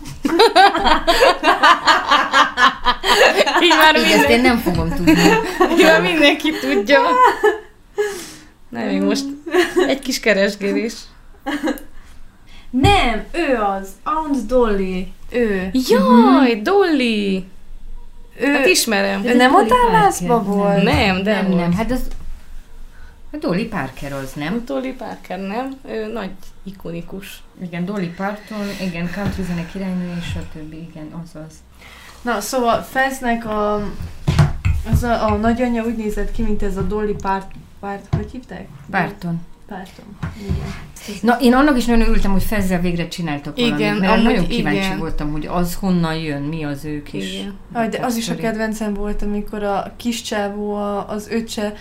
[3.62, 5.12] Így már, Így ezt én nem fogom tudni.
[5.78, 7.00] így már mindenki tudja.
[8.68, 9.24] Nem, még most
[9.88, 10.92] egy kis keresgélés.
[12.70, 15.12] Nem, ő az, Aunt Dolly.
[15.30, 15.70] Ő.
[15.88, 17.44] Jaj, Dolly!
[18.40, 19.24] Ő, Hát ismerem.
[19.24, 20.82] ő nem a Dolly Parker, volt?
[20.82, 21.60] Nem, de Nem, volt.
[21.60, 22.00] nem, hát az...
[23.32, 24.62] A Dolly Parker az, nem?
[24.64, 25.76] Dolly Parker, nem?
[25.88, 26.30] Ő nagy
[26.62, 27.42] ikonikus.
[27.62, 31.54] Igen, Dolly Parton, igen, country zene királynő, és a többi, igen, az az.
[32.22, 33.74] Na, szóval Feznek a,
[34.92, 38.68] az a, a nagyanyja úgy nézett ki, mint ez a Dolly Part, Part hogy hívták?
[38.90, 39.40] Parton.
[39.66, 40.18] Parton.
[40.40, 41.20] Igen.
[41.22, 44.46] Na, én annak is nagyon örültem, hogy Fezzel végre csináltak valamit, Igen, mert amúgy nagyon
[44.46, 44.98] kíváncsi igen.
[44.98, 47.32] voltam, hogy az honnan jön, mi az ő kis...
[47.32, 47.54] Igen.
[47.72, 51.74] Aj, de az is a kedvencem volt, amikor a kis csávó, a, az öccse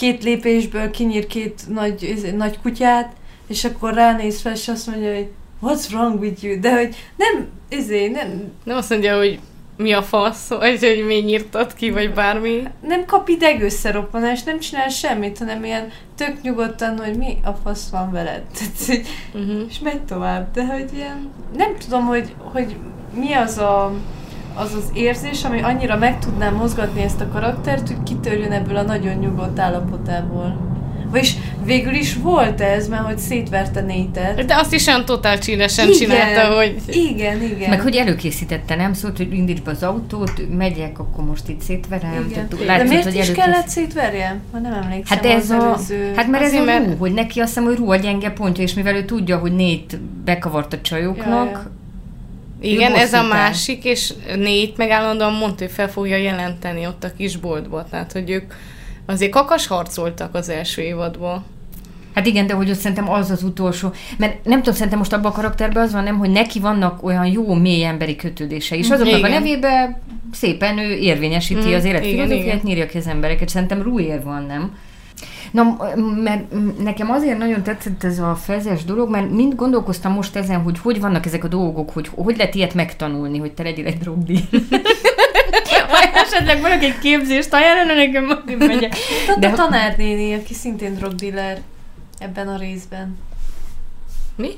[0.00, 3.12] két lépésből kinyír két nagy, izé, nagy kutyát,
[3.46, 5.28] és akkor ránéz fel, és azt mondja, hogy
[5.62, 6.60] what's wrong with you?
[6.60, 9.38] De hogy nem, izé, nem, Nem azt mondja, hogy
[9.76, 12.62] mi a fasz, vagy hogy mi nyírtad ki, vagy bármi.
[12.80, 17.88] nem kap ideg összeroppanást, nem csinál semmit, hanem ilyen tök nyugodtan, hogy mi a fasz
[17.90, 18.42] van veled.
[18.56, 19.62] Tehát, Uh-huh.
[19.68, 22.76] és megy tovább, de hogy ilyen, nem tudom, hogy, hogy
[23.14, 23.92] mi az a
[24.54, 28.82] az az érzés, ami annyira meg tudná mozgatni ezt a karaktert, hogy kitörjön ebből a
[28.82, 30.68] nagyon nyugodt állapotából.
[31.10, 31.34] Vagyis
[31.64, 34.44] végül is volt ez, mert hogy szétverte nétet.
[34.44, 35.98] De azt is olyan totál csínesen Igen.
[35.98, 36.76] csinálta, hogy...
[36.86, 37.68] Igen, igen.
[37.68, 42.10] Meg hogy előkészítette, nem szólt, hogy indíts be az autót, megyek, akkor most itt szétverem.
[42.12, 42.28] igen.
[42.48, 44.40] Tehát De látszott, miért hogy is előkészít- kellett szétverjem?
[44.52, 46.12] Ma nem emlékszem Hát ez az a, előző...
[46.16, 48.62] hát mert ez a mert- Rú, hogy neki azt hiszem, hogy Rú a gyenge pontja,
[48.64, 51.70] és mivel ő tudja, hogy Nét bekavart a csajoknak, Ja, ja.
[52.60, 57.12] Igen, ez a másik, és négy meg állandóan mondta, hogy fel fogja jelenteni ott a
[57.16, 57.84] kisboltba.
[57.90, 58.52] Tehát, hogy ők
[59.10, 61.44] Azért kakas harcoltak az első évadból.
[62.14, 63.92] Hát igen, de hogy ott szerintem az az utolsó.
[64.18, 67.26] Mert nem tudom, szerintem most abban a karakterben az van, nem, hogy neki vannak olyan
[67.26, 68.78] jó, mély emberi kötődései.
[68.78, 69.30] És azoknak Igen.
[69.30, 70.00] a nevébe
[70.32, 72.60] szépen ő érvényesíti Mm, az élet igen, filozófiát, igen.
[72.62, 73.48] nyírja ki az embereket.
[73.48, 74.76] Szerintem Ruér van, nem?
[75.50, 75.76] Na,
[76.16, 76.44] mert
[76.82, 81.00] nekem azért nagyon tetszett ez a fezes dolog, mert mind gondolkoztam most ezen, hogy hogy
[81.00, 84.40] vannak ezek a dolgok, hogy hogy lehet ilyet megtanulni, hogy te legyél egy drogdíl.
[85.90, 88.94] Vagy esetleg valaki egy képzést ajánlana nekem, majd megyek.
[89.38, 91.60] De- a tanárnéni, aki szintén drogdiller
[92.18, 93.18] ebben a részben.
[94.36, 94.50] Mi?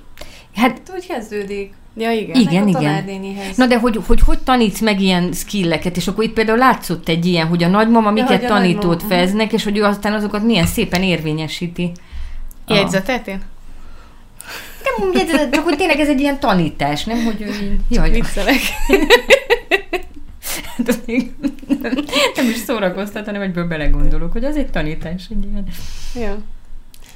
[0.55, 1.72] Hát Hát úgy kezdődik.
[1.94, 2.40] Ja, igen.
[2.40, 2.62] Igen.
[2.62, 3.35] A igen.
[3.57, 7.26] Na de hogy, hogy hogy tanítsz meg ilyen skilleket, és akkor itt például látszott egy
[7.26, 9.24] ilyen, hogy a nagymama miket hogy a tanított nagymama, mhm.
[9.24, 11.92] Feznek, és hogy ő aztán azokat milyen szépen érvényesíti.
[12.66, 13.40] Jegyzeteltél?
[14.98, 17.24] Nem, ugye, csak hogy tényleg ez egy ilyen tanítás, nem?
[17.24, 18.61] Hogy ő így, jaj, Viccelek.
[20.76, 21.33] hát még
[22.35, 25.66] nem is szórakoztat, hanem egyből belegondolok, hogy az egy tanítás, egy ilyen.
[26.14, 26.38] Ja.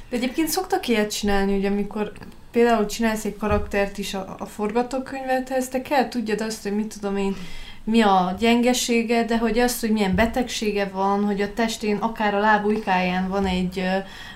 [0.09, 2.11] De egyébként szoktak ilyet csinálni, hogy amikor
[2.51, 7.17] például csinálsz egy karaktert is a, a forgatókönyvethez, te kell tudjad azt, hogy mit tudom
[7.17, 7.35] én,
[7.83, 12.39] mi a gyengesége, de hogy azt, hogy milyen betegsége van, hogy a testén, akár a
[12.39, 13.83] lábujkáján van egy,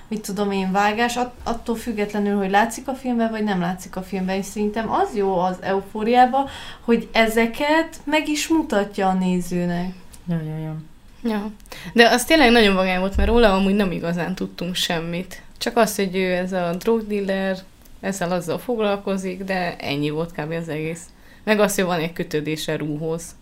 [0.08, 4.02] mit tudom én, vágás, att- attól függetlenül, hogy látszik a filmben, vagy nem látszik a
[4.02, 6.48] filmben, és szerintem az jó az eufóriába,
[6.80, 9.94] hogy ezeket meg is mutatja a nézőnek.
[10.28, 10.76] Ja, ja, ja.
[11.24, 11.50] Ja.
[11.92, 15.42] De az tényleg nagyon vagány volt, mert róla amúgy nem igazán tudtunk semmit.
[15.58, 17.56] Csak az, hogy ő ez a drogdealer,
[18.02, 20.52] ezzel azzal foglalkozik, de ennyi volt kb.
[20.52, 21.06] az egész.
[21.44, 23.36] Meg az, hogy van egy kötődése rúhoz.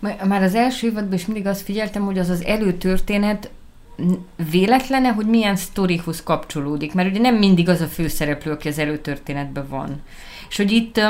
[0.00, 3.50] Már az első évadban is mindig azt figyeltem, hogy az az előtörténet
[4.50, 9.68] véletlene, hogy milyen sztorihoz kapcsolódik, mert ugye nem mindig az a főszereplő, aki az előtörténetben
[9.68, 10.02] van.
[10.48, 11.00] És hogy itt,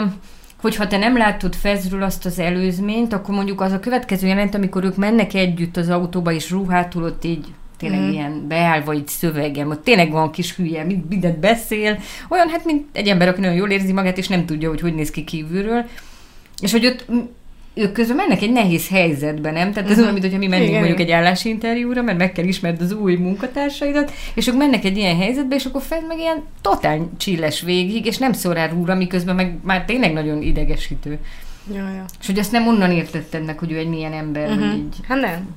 [0.61, 4.85] hogyha te nem látod Fezről azt az előzményt, akkor mondjuk az a következő jelent, amikor
[4.85, 7.47] ők mennek együtt az autóba, és ruhátul ott így
[7.79, 8.09] tényleg Mhm.
[8.09, 8.13] mm.
[8.13, 12.85] ilyen beállva így szövegem, ott tényleg van kis hülye, mind- mindent beszél, olyan hát, mint
[12.93, 15.85] egy ember, aki nagyon jól érzi magát, és nem tudja, hogy hogy néz ki kívülről.
[16.61, 17.07] És hogy ott
[17.75, 19.73] ők közben mennek egy nehéz helyzetbe, nem?
[19.73, 20.01] Tehát ez Mhm.
[20.01, 23.15] olyan, mint hogyha mi mennénk Igen, mondjuk egy állásinterjúra, mert meg kell ismerd az új
[23.17, 28.07] munkatársaidat, és ők mennek egy ilyen helyzetbe, és akkor fel meg ilyen totál csilles végig,
[28.07, 31.19] és nem szól rá rúra, miközben meg már tényleg nagyon idegesítő.
[31.75, 32.05] Ja, ja.
[32.21, 34.59] És hogy azt nem onnan értetted meg, hogy ő egy milyen ember, uh-huh.
[34.59, 34.83] hogy Uh-huh.
[34.85, 35.49] így Hát nem.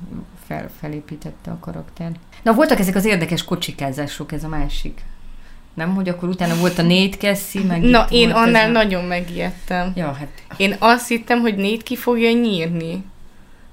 [0.50, 2.10] Fel, felépítette a karakter.
[2.42, 5.00] Na, voltak ezek az érdekes kocsikázások, ez a másik.
[5.74, 8.72] Nem, hogy akkor utána volt a Nate Cassie, meg Na, én annál ez a...
[8.72, 9.92] nagyon megijedtem.
[9.94, 13.04] Ja, hát Én azt hittem, hogy Nate ki fogja nyírni.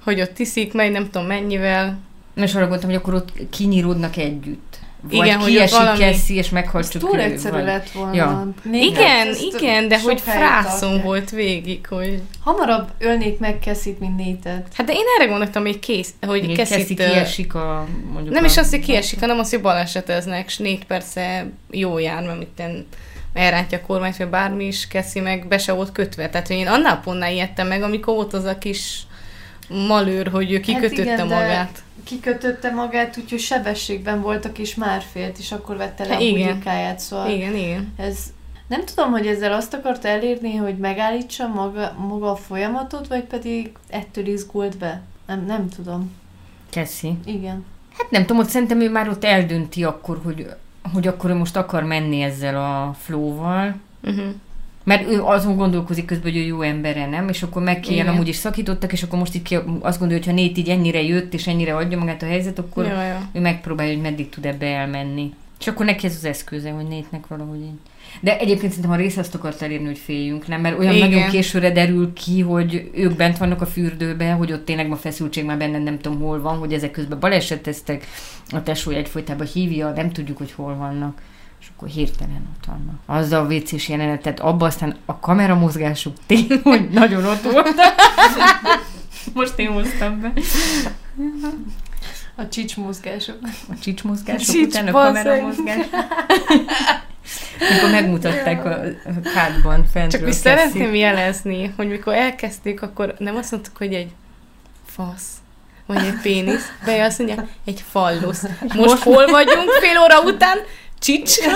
[0.04, 1.98] Hogy ott tiszik meg, nem tudom mennyivel.
[2.34, 4.67] és arra gondoltam, hogy akkor ott kinyíródnak együtt.
[5.02, 6.50] Vagy Igen, hogy kiesik ott valami- Cassie, és
[6.88, 7.64] csak túl egyszerű vagy...
[7.64, 8.14] lett volna.
[8.14, 8.48] Ja.
[8.72, 11.02] Igen, ezt igen, de hogy tartják.
[11.02, 12.22] volt végig, hogy...
[12.44, 14.66] Hamarabb ölnék meg Cassie-t, mint Nate-et.
[14.74, 17.86] Hát de én erre gondoltam, hogy kész, hogy Még Cassie Cassie kiesik a...
[18.12, 18.46] Mondjuk Nem a...
[18.46, 22.48] is az, hogy kiesik, hanem az, hogy baleseteznek, és négy persze jó jár, mert mit
[22.48, 22.86] ten
[23.32, 26.28] elrántja a kormányt, vagy bármi is, keszi meg, be se volt kötve.
[26.28, 29.02] Tehát hogy én annál pontnál ijedtem meg, amikor volt az a kis
[29.68, 31.82] malőr, hogy ő kikötötte igen, de- magát.
[32.08, 36.48] Kikötötte magát, úgyhogy sebességben voltak, és már félt, és akkor vette le Hát a igen.
[36.48, 37.92] bugyukáját, szóval Igen, igen.
[37.96, 38.18] ez...
[38.68, 43.72] Nem tudom, hogy ezzel azt akart elérni, hogy megállítsa maga, maga a folyamatot, vagy pedig
[43.88, 45.02] ettől izgult be.
[45.26, 46.10] Nem, nem tudom.
[46.70, 47.12] Cassie.
[47.24, 47.64] Igen.
[47.98, 50.46] Hát nem tudom, ott szerintem ő már ott eldönti akkor, hogy,
[50.92, 53.74] hogy akkor ő most akar menni ezzel a flowval.
[54.02, 54.34] Uh-huh.
[54.88, 57.28] Mert ő azon gondolkozik közben, hogy ő jó embere, nem?
[57.28, 58.08] És akkor meg Igen.
[58.08, 61.02] amúgy is szakítottak, és akkor most így ki, azt gondolja, hogy ha Nate így ennyire
[61.02, 63.28] jött, és ennyire adja magát a helyzet, akkor Ja, ja.
[63.32, 65.32] ő megpróbálja, hogy meddig tud ebbe elmenni.
[65.60, 67.78] És akkor neki ez az eszköze, hogy Nate-nek valahogy így.
[68.20, 70.60] De egyébként szerintem a rész azt akart elérni, hogy féljünk, nem?
[70.60, 71.08] Mert olyan Igen.
[71.08, 75.44] nagyon későre derül ki, hogy ők bent vannak a fürdőben, hogy ott tényleg ma feszültség
[75.44, 78.06] már benne nem tudom hol van, hogy ezek közben baleseteztek,
[78.50, 81.20] a tesója egyfolytában hívja, nem tudjuk, hogy hol vannak.
[81.68, 83.00] És akkor hirtelen ott vannak.
[83.06, 87.74] Az a vécés jelenetet, abba aztán a kameramozgásuk tényleg, hogy nagyon ott volt.
[89.34, 90.32] Most én hoztam be.
[92.34, 93.38] A csics mozgások.
[93.70, 95.22] A csicsmozgások Csics, után a basszeg.
[95.24, 95.86] kameramozgás.
[97.70, 98.70] Amikor megmutatták a,
[99.04, 100.08] a kádban fentről.
[100.08, 100.32] Csak Cassie.
[100.32, 104.10] szeretném jelezni, hogy mikor elkezdték, akkor nem azt mondtuk, hogy egy
[104.86, 105.32] fasz,
[105.86, 108.44] vagy egy pénisz, de azt mondja, egy fallusz.
[108.74, 110.58] Most hol vagyunk fél óra után?
[110.98, 111.38] Csics!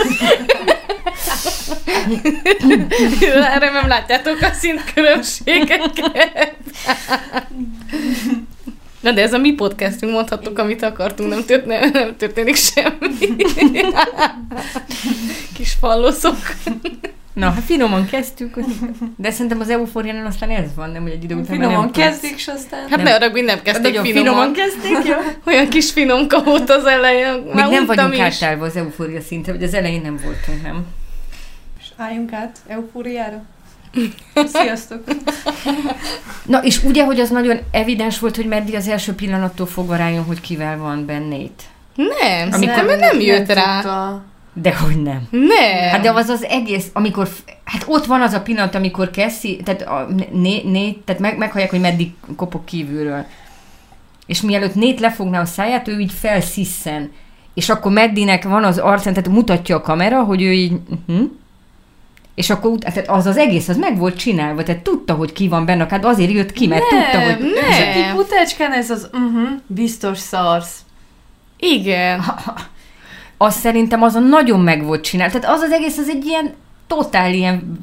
[3.61, 6.00] Nem látjátok a szintkülönbségeket.
[9.00, 13.37] Na de ez a mi podcastünk, mondhattuk, amit akartunk, nem, tört, nem, történik semmi.
[15.55, 16.37] Kis falloszok.
[17.33, 18.59] Na, hát finoman kezdtük,
[19.16, 22.35] de szerintem az eufóriánál aztán ez van, nem, hogy egy idő után Finoman nem kezdik,
[22.35, 22.81] és aztán...
[22.81, 23.03] Hát Nem.
[23.03, 24.12] ne arra, hogy nem kezdték finoman.
[24.12, 25.14] finoman kezdték, jó?
[25.53, 27.33] Olyan kis finomka volt az elején.
[27.55, 28.21] Még nem vagyunk is.
[28.21, 30.85] átállva az eufória szintre, vagy az elején nem voltunk, nem?
[31.81, 33.42] És álljunk át eufóriára.
[34.53, 35.05] Sziasztok!
[36.47, 40.25] Na, és ugye, hogy az nagyon evidens volt, hogy Meddi az első pillanattól fogva rájön,
[40.25, 41.62] hogy kivel van bennét.
[41.95, 43.81] Nem, Amikor amikor nem, nem jött rá.
[43.81, 44.25] tudta.
[44.55, 45.29] Dehogy nem.
[45.31, 45.88] Nem.
[45.91, 47.29] Hát de az az egész, amikor,
[47.65, 51.71] hát ott van az a pillanat, amikor Cassie, tehát, a, né, né, tehát meg, meghallják,
[51.71, 53.25] hogy meddig kopog kívülről.
[54.27, 57.12] És mielőtt Nét lefogná a száját, ő így felszisszen.
[57.55, 61.31] És akkor Meddinek van az arcán, tehát mutatja a kamera, hogy ő így, uh-huh.
[62.35, 65.65] és akkor tehát az az egész, az meg volt csinálva, tehát tudta, hogy ki van
[65.65, 67.38] benne, hát azért jött ki, mert tudta, hogy...
[67.38, 67.71] nem.
[67.71, 70.81] Ez a kis utácskán ez az, uh-huh, biztos szarsz.
[71.59, 72.25] Igen.
[73.42, 75.38] Az szerintem azon nagyon meg volt csinálva.
[75.38, 76.55] Tehát az az egész, az egy ilyen
[76.87, 77.78] totál ilyen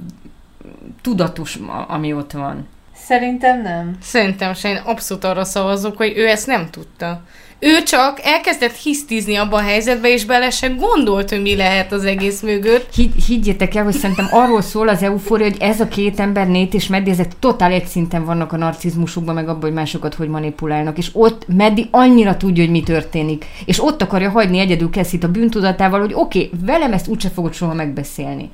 [1.01, 2.67] tudatos, ami ott van.
[2.95, 3.97] Szerintem nem.
[4.01, 7.21] Szerintem se, én abszolút arra szavazok, hogy ő ezt nem tudta.
[7.61, 12.03] Ő csak elkezdett hisztizni abba a helyzetbe, és bele se gondolt, hogy mi lehet az
[12.03, 12.93] egész mögött.
[12.93, 16.73] Higy, higgyétek el, hogy szerintem arról szól az eufória, hogy ez a két ember, Nét
[16.73, 20.97] és Meddi, ezek totál egy szinten vannak a narcizmusukban, meg abban, hogy másokat hogy manipulálnak.
[20.97, 23.45] És ott Meddi annyira tudja, hogy mi történik.
[23.65, 27.53] És ott akarja hagyni egyedül Kessit a bűntudatával, hogy oké, okay, velem ezt úgyse fogod
[27.53, 28.49] soha megbeszélni.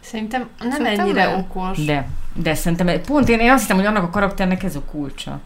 [0.00, 1.38] Szerintem nem Szerintem ennyire nem.
[1.38, 1.84] okos.
[1.84, 5.40] De, de szerintem, pont én, én azt hiszem, hogy annak a karakternek ez a kulcsa.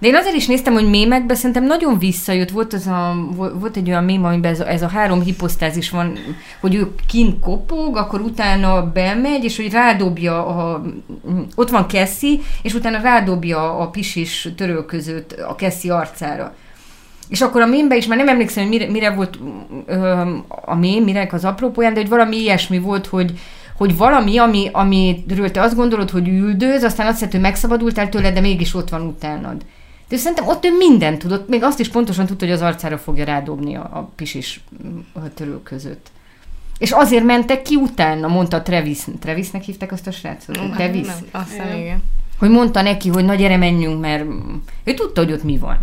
[0.00, 2.50] De én azért is néztem, hogy mémekben szerintem nagyon visszajött.
[2.50, 5.90] Volt, az a, vo- volt egy olyan mém, amiben ez a, ez a három hiposztázis
[5.90, 6.18] van,
[6.60, 10.82] hogy ő kint kopog, akkor utána bemegy, és hogy rádobja, a,
[11.54, 16.54] ott van Cassie, és utána rádobja a pisis törölközőt a Cassie arcára.
[17.28, 19.38] És akkor a mémben is, már nem emlékszem, hogy mire, mire volt
[19.86, 23.32] ö, a mém, mire az apropóján, de hogy valami ilyesmi volt, hogy,
[23.76, 28.32] hogy valami, ami, amiről te azt gondolod, hogy üldöz, aztán azt hiszed, hogy megszabadultál tőle,
[28.32, 29.62] de mégis ott van utánad.
[30.10, 33.24] De szerintem ott ő mindent tudott, még azt is pontosan tudta, hogy az arcára fogja
[33.24, 36.10] rádobni a, a pisis mm, a törő között.
[36.78, 38.98] És azért mentek ki utána, mondta Travis.
[39.20, 40.56] Travisnek hívták azt a srácot?
[40.56, 41.06] Hát Travis?
[41.06, 42.02] Nem, azt hiszem, Igen.
[42.38, 44.24] Hogy mondta neki, hogy na gyere, menjünk, mert
[44.84, 45.78] ő tudta, hogy ott mi van.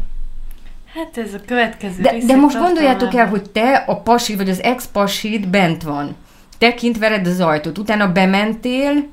[0.93, 4.61] Hát ez a következő De, de most gondoljátok el, hogy te, a pasi, vagy az
[4.61, 6.15] ex-pasid bent van.
[6.57, 9.07] Te kint vered az ajtót, utána bementél,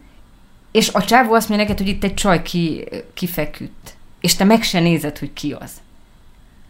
[0.73, 3.97] és a csávó azt mondja neked, hogy itt egy csaj ki, kifeküdt.
[4.25, 5.71] És te meg se nézed, hogy ki az.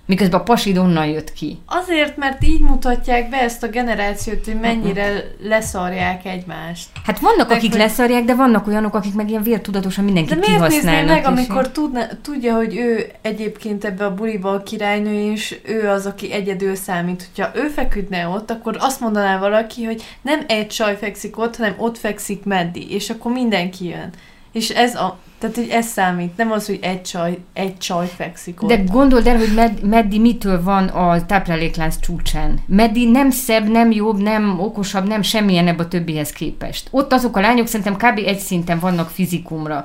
[0.06, 1.58] Miközben a pasid onnan jött ki.
[1.66, 6.88] Azért, mert így mutatják be ezt a generációt, hogy mennyire leszarják egymást.
[7.04, 10.46] Hát vannak, Meg akik hogy- leszarják, de vannak olyanok, akik meg ilyen vértudatosan De mindenkit
[10.46, 11.14] miért nézné kihasználnak.
[11.14, 16.06] meg, amikor tudna, tudja, hogy ő egyébként ebbe a buliba a királynő, és ő az,
[16.06, 17.28] aki egyedül számít.
[17.34, 21.74] Hogyha ő feküdne ott, akkor azt mondaná valaki, hogy nem egy csaj fekszik ott, hanem
[21.78, 24.10] ott fekszik Meddi, és akkor mindenki jön.
[24.52, 28.62] És ez a, tehát hogy ez számít, nem az, hogy egy csaj, egy csaj fekszik
[28.62, 28.68] ott.
[28.68, 32.58] De gondold el, hogy Med- Meddi mitől van a tápláléklánc csúcsán.
[32.66, 36.88] Meddi nem szebb, nem jobb, nem okosabb, nem semmilyen ebb a többihez képest.
[36.90, 38.18] Ott azok a lányok szerintem kb.
[38.26, 39.84] egy szinten vannak fizikumra.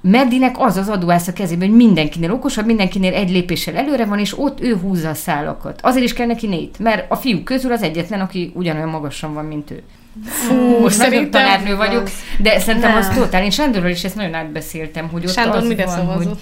[0.00, 4.38] Meddinek az az adóász a kezében, hogy mindenkinél okosabb, mindenkinél egy lépéssel előre van, és
[4.38, 5.80] ott ő húzza a szálakat.
[5.82, 9.44] Azért is kell neki nét, mert a fiúk közül az egyetlen, aki ugyanolyan magasan van,
[9.44, 9.82] mint ő.
[10.24, 11.30] Fú, szerintem...
[11.30, 12.98] tanárnő vagyok, de szerintem Nem.
[12.98, 13.42] az totál.
[13.44, 16.24] Én Sándorral is ezt nagyon átbeszéltem, hogy ott Sándor az mire van, szavazott?
[16.28, 16.38] hogy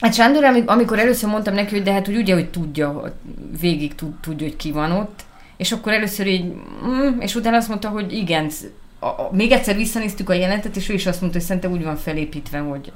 [0.00, 3.14] Hát Sándor, ami- amikor először mondtam neki, hogy de hát hogy ugye, hogy tudja,
[3.60, 5.20] végig tud, tudja, hogy ki van ott,
[5.56, 6.44] és akkor először így,
[6.86, 10.76] mm, és utána azt mondta, hogy igen, sz- a, a, még egyszer visszanéztük a jelentet,
[10.76, 12.92] és ő is azt mondta, hogy szerintem úgy van felépítve, hogy...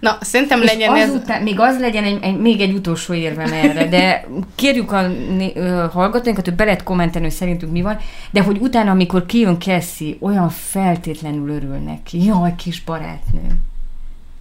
[0.00, 1.08] Na, szerintem És legyen ez...
[1.08, 5.10] azután, még az legyen egy, egy, még egy utolsó érvem erre, de kérjük a
[5.92, 7.98] hallgatóinkat, hogy be lehet kommentelni, hogy szerintük mi van,
[8.30, 12.24] de hogy utána, amikor kijön Cassie, olyan feltétlenül örül neki.
[12.24, 13.56] Jaj, kis barátnő.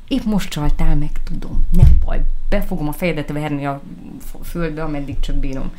[0.07, 1.65] Épp most csaltál meg, tudom.
[1.77, 3.81] Nem baj, be fogom a fejedet verni a
[4.43, 5.71] földbe, ameddig csak bírom.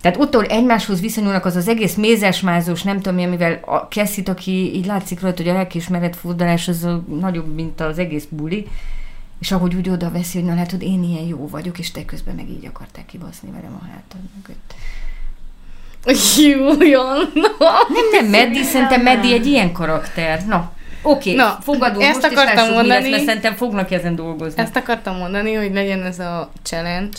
[0.00, 4.28] Tehát ott, ahol egymáshoz viszonyulnak, az az egész mézesmázós, nem tudom mi, amivel a Kessit,
[4.28, 8.66] aki így látszik rajta, hogy a lelkiismeret fordulás az a nagyobb, mint az egész buli,
[9.40, 12.34] és ahogy úgy oda veszi, hogy na látod, én ilyen jó vagyok, és te közben
[12.34, 14.74] meg így akarták kibaszni velem a hátad mögött.
[16.36, 17.32] Jújon!
[17.88, 20.46] Nem, nem, Meddi, szerintem Meddi egy ilyen karakter.
[20.46, 20.72] Na,
[21.02, 23.10] oké, Na, fogadom ezt most, akartam lássuk, mi lesz, mondani.
[23.10, 24.62] mert szerintem fognak ezen dolgozni.
[24.62, 27.16] Ezt akartam mondani, hogy legyen ez a challenge,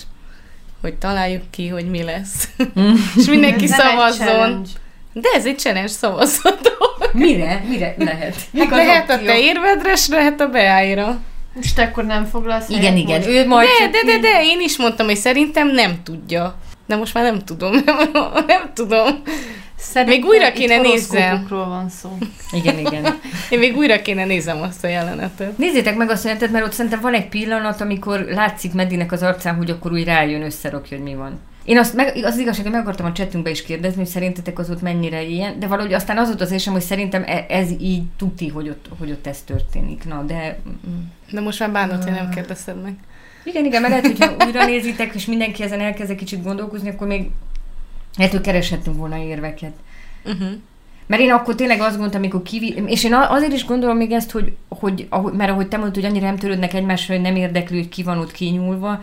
[0.82, 2.50] hogy találjuk ki, hogy mi lesz.
[3.18, 4.66] És mindenki Ez nem szavazzon.
[5.14, 7.10] De ez egy challenge szavazhatok.
[7.14, 7.64] Mire?
[7.68, 8.36] Mire lehet?
[8.54, 11.20] Az Lehet a te érvedre, s lehet a beáira.
[11.62, 14.78] És te akkor nem foglalsz Igen, igen, ő majd De, de, de, de, én is
[14.78, 16.56] mondtam, hogy szerintem nem tudja.
[16.88, 17.72] De most már nem tudom.
[18.48, 19.22] Nem tudom.
[19.82, 21.46] Szerintem Még újra kéne nézzem.
[21.50, 22.18] van szó.
[22.52, 23.20] Igen, igen.
[23.50, 25.58] Én még újra kéne nézem azt a jelenetet.
[25.58, 29.24] Nézzétek meg azt a jelentet, mert ott szerintem van egy pillanat, amikor látszik Medinek az
[29.24, 31.40] arcán, hogy akkor úgy rájön, összerakja, hogy mi van.
[31.66, 34.70] Én azt meg, az igazság, hogy meg akartam a chatünkbe is kérdezni, hogy szerintetek az
[34.70, 38.04] ott mennyire ilyen, de valahogy aztán az volt az érzem, hogy szerintem e- ez így
[38.18, 40.06] tuti, hogy ott, hogy ott ez történik.
[40.08, 41.00] Na, de mm.
[41.32, 42.94] De most már bánod, hogy nem kérdezted meg.
[43.44, 47.08] igen, igen, mert lehet, hogyha újra nézitek, és mindenki ezen elkezd egy kicsit gondolkozni, akkor
[47.08, 47.30] még
[48.18, 49.74] lehet, hogy kereshettünk volna érveket.
[50.26, 50.50] Uh-huh.
[51.08, 52.84] Mert én akkor tényleg azt gondoltam, amikor kivi...
[52.86, 56.12] És én azért is gondolom még ezt, hogy, hogy ahogy, mert ahogy te mondtad, hogy
[56.12, 59.02] annyira nem törődnek egymásra, hogy nem érdekli, hogy ki van ott kinyúlva,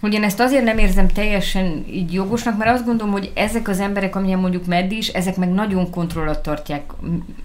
[0.00, 3.80] hogy én ezt azért nem érzem teljesen így jogosnak, mert azt gondolom, hogy ezek az
[3.80, 6.92] emberek, amilyen mondjuk Meddi is, ezek meg nagyon kontrollat tartják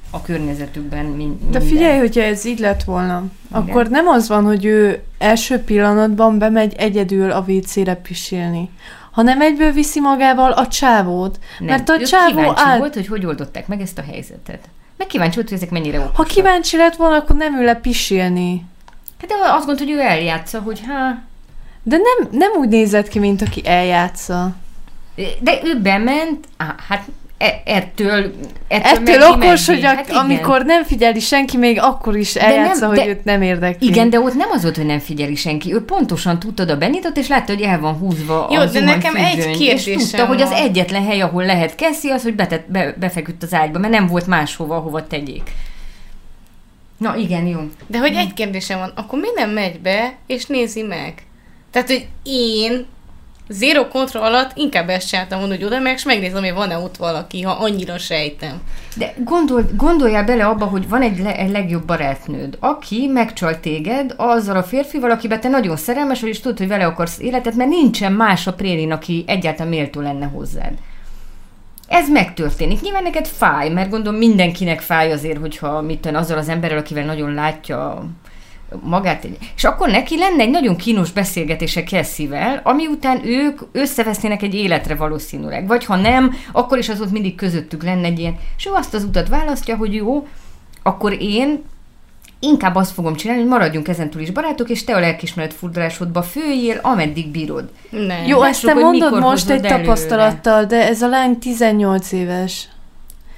[0.09, 1.05] a környezetükben.
[1.05, 1.61] Min- De minden.
[1.61, 6.73] figyelj, hogyha ez így lett volna, akkor nem az van, hogy ő első pillanatban bemegy
[6.77, 8.69] egyedül a WC-re pisilni,
[9.13, 11.39] hanem egyből viszi magával a csávót.
[11.59, 11.67] Nem.
[11.67, 14.69] Mert a Ő csávó át- volt, hogy hogy oldották meg ezt a helyzetet.
[14.97, 16.15] Meg kíváncsi volt, hogy ezek mennyire okosak.
[16.15, 18.65] Ha kíváncsi lett volna, akkor nem ül le pisilni.
[19.19, 21.21] Hát de azt gondolta, hogy ő eljátsza, hogy hát...
[21.83, 24.51] De nem, nem úgy nézett ki, mint aki eljátsza.
[25.39, 27.07] De ő bement, á, hát
[27.65, 28.33] ettől,
[28.67, 30.19] ettől, Ettől meg okos, hogy a, hát igen.
[30.19, 33.87] amikor nem figyeli senki, még akkor is nem- eljátsza, hogy de- őt nem érdekli.
[33.87, 35.73] Igen, de ott nem az volt, hogy nem figyeli senki.
[35.73, 39.15] Ő pontosan tudta a Benitot, és látta, hogy el van húzva Jó, a de nekem
[39.15, 40.61] egy zuhanyfüggöny, kérdésem És tudta, hogy az van.
[40.61, 44.27] egyetlen hely, ahol lehet keszi, az, hogy betett, be, befeküdt az ágyba, mert nem volt
[44.27, 45.51] máshova, ahova tegyék.
[46.97, 47.59] Na igen, jó.
[47.87, 51.13] De hogy egy kérdésem van, akkor mi nem megy be, és nézi meg?
[51.71, 52.85] Tehát, hogy én
[53.49, 56.97] zero kontroll alatt inkább ezt csináltam volna, hogy oda meg, és megnézem, hogy van-e ott
[56.97, 58.61] valaki, ha annyira sejtem.
[58.95, 64.13] De gondol, gondoljál bele abba, hogy van egy, le, egy legjobb barátnőd, aki megcsal téged
[64.17, 67.69] azzal a férfival, akiben te nagyon szerelmes vagy, és tudod, hogy vele akarsz életet, mert
[67.69, 70.73] nincsen más a prérin, aki egyáltalán méltó lenne hozzád.
[71.87, 72.81] Ez megtörténik.
[72.81, 77.05] Nyilván neked fáj, mert gondolom mindenkinek fáj azért, hogyha mit tudom, azzal az emberrel, akivel
[77.05, 78.05] nagyon látja
[78.81, 79.27] magát.
[79.55, 84.95] És akkor neki lenne egy nagyon kínos beszélgetése Kessivel, ami után ők összevesznének egy életre
[84.95, 85.67] valószínűleg.
[85.67, 88.35] Vagy ha nem, akkor is az ott mindig közöttük lenne egy ilyen.
[88.57, 90.27] És ő azt az utat választja, hogy jó,
[90.83, 91.63] akkor én
[92.39, 96.79] inkább azt fogom csinálni, hogy maradjunk ezentúl is barátok, és te a lelkismeret furdalásodba főjél,
[96.81, 97.69] ameddig bírod.
[97.89, 98.25] Nem.
[98.25, 99.81] Jó, ezt te mondod most egy előre.
[99.81, 102.67] tapasztalattal, de ez a lány 18 éves.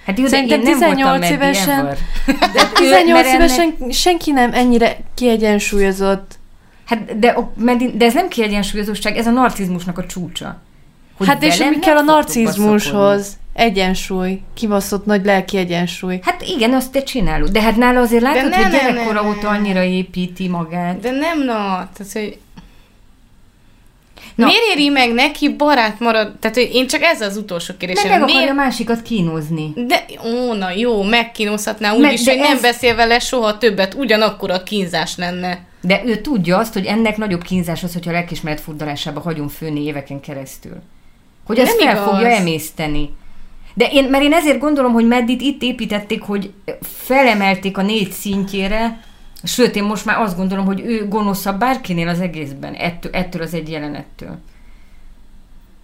[0.05, 1.85] Hát jó, Szerintem én nem 18 voltam Maddie évesen-.
[2.53, 6.37] De ő- 18 mert ennek- évesen senki nem ennyire kiegyensúlyozott.
[6.85, 7.37] Hát, de,
[7.95, 10.61] de ez nem kiegyensúlyozóság, ez a narcizmusnak a csúcsa.
[11.17, 13.37] Hogy hát és mi nem kell a narcizmushoz?
[13.53, 14.41] Egyensúly.
[14.53, 16.19] Kibaszott nagy lelki egyensúly.
[16.21, 17.49] Hát igen, azt te csinálod.
[17.49, 19.53] De hát nála azért látod, nem, hogy nem, gyerekkora nem, óta nem.
[19.59, 20.99] annyira építi magát.
[20.99, 21.53] De nem, na,
[21.97, 22.37] tehát, hogy
[24.35, 24.45] Na.
[24.45, 26.35] Miért éri meg neki barát marad?
[26.39, 28.09] Tehát, hogy én csak ez az utolsó Mert kérdésem.
[28.11, 28.51] meg akarja Miért?
[28.51, 29.73] a másikat kínozni.
[29.75, 33.93] De, ó, na jó, megkínozhatná úgy Meg- is, hogy nem ez- beszél vele soha többet,
[33.93, 35.59] ugyanakkor a kínzás lenne.
[35.81, 39.83] De ő tudja azt, hogy ennek nagyobb kínzás az, hogyha a lelkismeret furdalásába hagyunk főni
[39.83, 40.75] éveken keresztül.
[41.45, 42.09] Hogy ezt Nem fel igaz.
[42.13, 43.09] fogja emészteni.
[43.73, 48.99] De én, mert én ezért gondolom, hogy Meddit itt építették, hogy felemelték a négy szintjére,
[49.45, 53.53] sőt, én most már azt gondolom, hogy ő gonoszabb bárkinél az egészben, ettől, ettől az
[53.53, 54.37] egy jelenettől.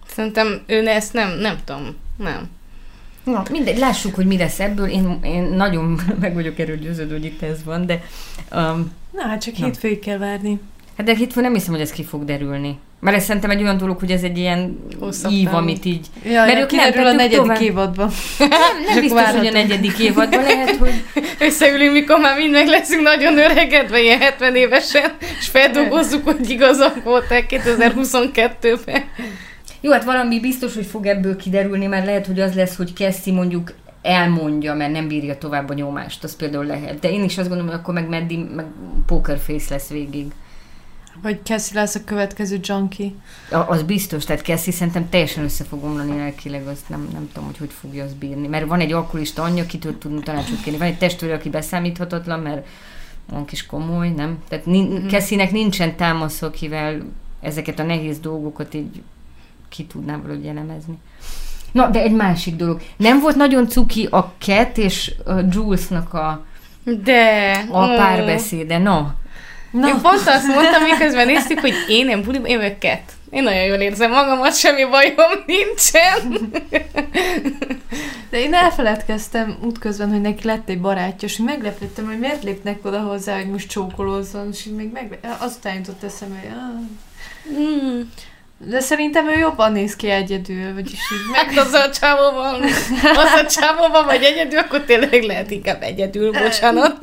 [0.06, 2.50] Szerintem ő ezt nem, nem tudom, nem.
[3.24, 4.86] Na, mindegy, lássuk, hogy mi lesz ebből.
[4.86, 8.02] Én, én nagyon meg vagyok erről győződő, hogy itt ez van, de
[8.52, 9.64] um, Na, hát csak Na.
[9.64, 10.60] hétfőig kell várni.
[10.96, 12.78] hát de hitfő nem hiszem, hogy ez ki fog derülni.
[13.02, 16.06] Mert ez szerintem egy olyan dolog, hogy ez egy ilyen Hosszabb ív, amit így...
[16.24, 17.60] Ja, Mert ők kiderül nem a negyedik tovább.
[17.60, 18.10] évadban.
[18.38, 18.48] Nem,
[18.86, 21.04] nem biztos, hogy a negyedik évadban lehet, hogy...
[21.48, 27.02] Összeülünk, mikor már mind meg leszünk nagyon öregedve, ilyen 70 évesen, és feldolgozzuk, hogy igazak
[27.04, 29.02] voltak 2022-ben.
[29.80, 33.32] Jó, hát valami biztos, hogy fog ebből kiderülni, mert lehet, hogy az lesz, hogy Cassie
[33.32, 36.98] mondjuk elmondja, mert nem bírja tovább a nyomást, az például lehet.
[36.98, 38.66] De én is azt gondolom, hogy akkor meg Meddi, meg
[39.06, 40.26] poker face lesz végig.
[41.22, 43.10] Vagy Cassie lesz a következő junkie.
[43.50, 47.48] A- Az biztos, tehát Cassie szerintem teljesen össze fog omlani lelkileg, azt nem, nem tudom,
[47.48, 48.46] hogy hogy fogja azt bírni.
[48.46, 50.78] Mert van egy alkoholista anyja, akitől tudunk tanácsot kérni.
[50.78, 52.66] Van egy testvére, aki beszámíthatatlan, mert
[53.32, 54.38] olyan kis komoly, nem?
[54.48, 55.08] Tehát nin- Mhm.
[55.08, 57.02] Cassie-nek nincsen támasz, akivel
[57.40, 59.02] ezeket a nehéz dolgokat így
[59.68, 60.98] ki tudná valahogy elemezni.
[61.72, 62.80] Na, de egy másik dolog.
[62.96, 66.44] Nem volt nagyon cuki a Cat és a Julesnak a,
[67.04, 67.52] De...
[67.70, 69.06] a párbeszéde, no.
[69.72, 73.12] Na, Én pont azt mondtam, miközben néztük, hogy én nem buliba, én vagyok Cat.
[73.30, 76.50] Én nagyon jól érzem magamat, semmi bajom nincsen.
[78.30, 83.00] de én elfeledkeztem útközben, hogy neki lett egy barátja, és meglepődtem, hogy miért lépnek oda
[83.00, 85.18] hozzá, hogy most csókolózzon, és így még meg...
[85.38, 87.60] azután jutott eszembe, hogy ah.
[87.60, 88.00] Mm.
[88.64, 91.40] De szerintem ő jobban néz ki egyedül, vagyis így meg...
[91.40, 92.62] Hát az a csávóban,
[93.24, 96.96] az a csávóban vagy egyedül, akkor tényleg lehet inkább egyedül, bocsánat.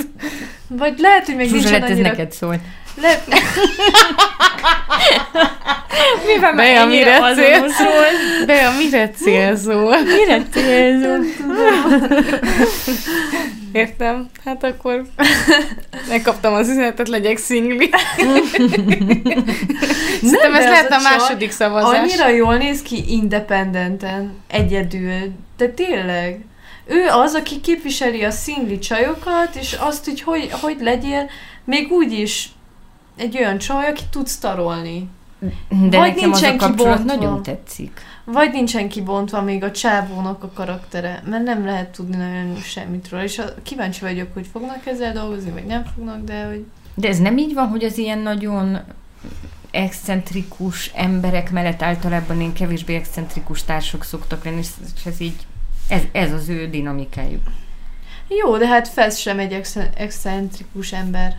[0.67, 2.09] Vagy lehet, hogy még Zsuzsa, nincsen lett ez annyira...
[2.09, 2.59] neked szólt.
[3.01, 3.23] Lehet...
[6.25, 8.45] Mivel Bea, mire azonos célzol?
[8.45, 9.97] Bea, mire célzol?
[10.01, 11.19] Mire célzol?
[13.71, 14.29] Értem.
[14.45, 15.05] Hát akkor
[16.09, 17.89] megkaptam az üzenetet, legyek szingli.
[20.21, 21.99] Szerintem ez lehet a a második szavazás.
[21.99, 26.39] Annyira jól néz ki independenten, egyedül, de tényleg.
[26.85, 31.29] Ő az, aki képviseli a szingli csajokat, és azt, hogy hogy, hogy legyél,
[31.63, 32.49] még úgy is
[33.17, 35.07] egy olyan csaj, aki tud sztarolni.
[35.69, 37.03] De Vagy nekem az a nincsen kibontva.
[37.03, 38.01] nagyon tetszik.
[38.23, 43.23] Vagy nincsen kibontva még a csávónak a karaktere, mert nem lehet tudni nagyon semmit róla,
[43.23, 46.65] és a, kíváncsi vagyok, hogy fognak ezzel dolgozni, vagy nem fognak, de hogy...
[46.93, 48.79] De ez nem így van, hogy az ilyen nagyon
[49.71, 54.59] excentrikus emberek mellett általában ilyen kevésbé excentrikus társak szoktak lenni,
[54.95, 55.45] és ez így,
[55.87, 57.43] ez, ez az ő dinamikájuk.
[58.27, 61.35] Jó, de hát Fez sem egy ex- excentrikus ember.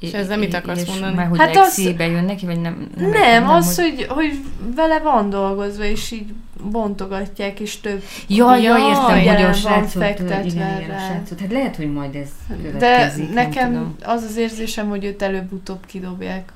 [0.00, 1.14] És ezzel mit akarsz mondani?
[1.14, 2.88] Már hogy Hát hát az- exébe jön neki, vagy nem?
[2.96, 4.06] Nem, nem az, hogy...
[4.08, 4.40] hogy,
[4.74, 6.32] vele van dolgozva, és így
[6.62, 8.02] bontogatják, és több...
[8.26, 11.06] Ja, ja, Jaj, értem, hogy a van srácot, fektetve igen, igen, a rá.
[11.08, 11.40] srácot.
[11.40, 13.96] Hát lehet, hogy majd ez De következik, nem nekem tudom.
[14.02, 16.52] az az érzésem, hogy őt előbb-utóbb kidobják.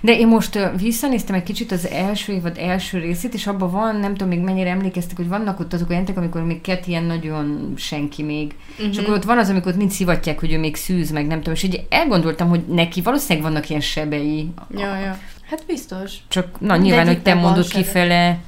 [0.00, 4.12] De én most visszanéztem egy kicsit az első évad első részét, és abban van, nem
[4.12, 7.72] tudom még mennyire emlékeztek, hogy vannak ott azok a jelentek, amikor még Cat ilyen nagyon
[7.76, 8.54] senki még.
[8.70, 8.88] Uh-huh.
[8.92, 11.38] És akkor ott van az, amikor ott mind szivatják, hogy ő még szűz, meg nem
[11.38, 11.54] tudom.
[11.54, 14.50] És így elgondoltam, hogy neki valószínűleg vannak ilyen sebei.
[14.70, 15.18] Ja, ja.
[15.50, 16.12] Hát biztos.
[16.28, 17.82] Csak, na nyilván, hogy te mondod sebe.
[17.82, 18.38] kifele.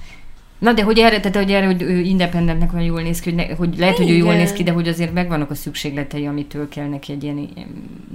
[0.58, 3.38] Na de hogy erre, tehát, hogy erre, hogy ő independentnek van jól néz ki, hogy,
[3.38, 4.36] ne, hogy lehet, hogy ő jól Igen.
[4.36, 7.68] néz ki, de hogy azért megvannak a szükségletei, amitől kell neki egy ilyen ilyen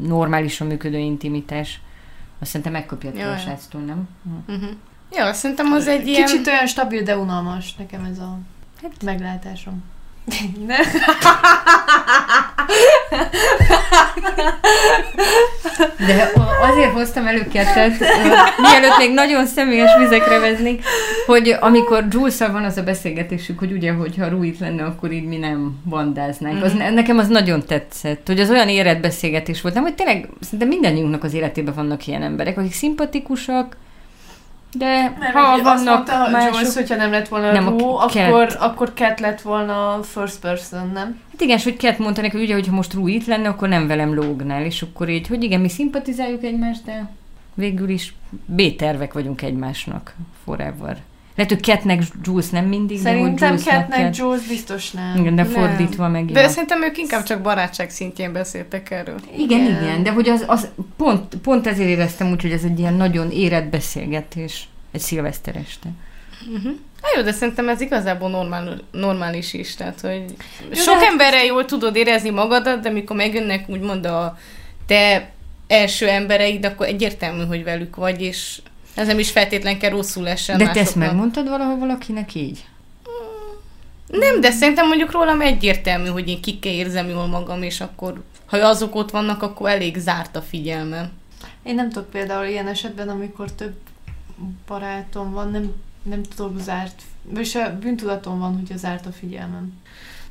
[0.07, 1.79] normálisan működő intimitás.
[2.45, 4.07] Azt szerintem megkapja Ja, ja, a sráctól, nem?
[4.23, 4.53] Hm.
[4.53, 4.69] Uh-huh.
[5.11, 6.25] Ja, szerintem az egy ilyen...
[6.25, 8.37] Kicsit olyan stabil, de unalmas nekem ez a
[8.81, 9.83] hát, meglátásom.
[10.67, 10.75] Ne?
[16.07, 17.99] De azért hoztam elő kettet,
[18.61, 20.83] mielőtt még nagyon személyes vizekre veznék,
[21.25, 25.37] hogy amikor jules van az a beszélgetésük, hogy ugye, hogyha Ruit lenne, akkor így mi
[25.37, 26.63] nem bandáznánk.
[26.63, 30.29] Az, ne- nekem az nagyon tetszett, hogy az olyan érett beszélgetés volt, nem, hogy tényleg
[30.39, 33.77] szinte mindannyiunknak az életében vannak ilyen emberek, akik szimpatikusak,
[34.77, 36.53] de Mert ha azt vannak mondta, mások...
[36.53, 38.27] Jules, hogyha nem lett volna Nem, nem, a Cat.
[38.27, 41.19] akkor, akkor Cat lett volna first person, nem?
[41.31, 43.67] Hát igen, és hogy Cat mondta neki, hogy ugye, hogyha most Rui itt lenne, akkor
[43.67, 47.09] nem velem lógnál, és akkor így, hogy igen, mi szimpatizáljuk egymást, de
[47.53, 48.15] végül is
[48.45, 50.97] B-tervek vagyunk egymásnak forever.
[51.35, 54.17] Lehet, hogy Catnek Jules nem mindig, Szerintem de Cat.
[54.17, 55.15] Jules biztos nem.
[55.19, 55.51] Igen, de Nem.
[55.51, 56.47] fordítva meg De jó.
[56.47, 59.19] szerintem ők inkább csak barátság szintjén beszéltek erről.
[59.37, 59.83] Igen, Igen.
[59.83, 60.67] igen, de hogy az, az
[60.97, 65.89] pont, pont ezért éreztem úgy, hogy ez egy ilyen nagyon érett beszélgetés egy szilveszter este.
[66.55, 66.71] Uh-huh.
[67.01, 70.25] Hát jó, de szerintem ez igazából normál, normális is, tehát hogy
[70.69, 74.37] de sok hát- emberrel jól tudod érezni magadat, de mikor megjönnek úgymond a
[74.87, 75.29] te
[75.67, 78.61] első embereid, akkor egyértelmű, hogy velük vagy, és
[78.95, 82.65] ez nem is feltétlen kell rosszul essen De te ezt megmondtad valahol valakinek így?
[84.07, 88.57] Nem, de szerintem mondjuk rólam egyértelmű, hogy én kikkel érzem jól magam, és akkor ha
[88.57, 91.11] azok ott vannak, akkor elég zárt a figyelmem.
[91.63, 93.75] Én nem tudok például ilyen esetben, amikor több
[94.67, 95.71] barátom van, nem,
[96.03, 97.01] nem tudok zárt,
[97.37, 99.73] és a bűntudatom van, hogy zárt a figyelmem.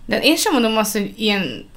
[0.05, 1.69] De én sem mondom azt, hogy ilyen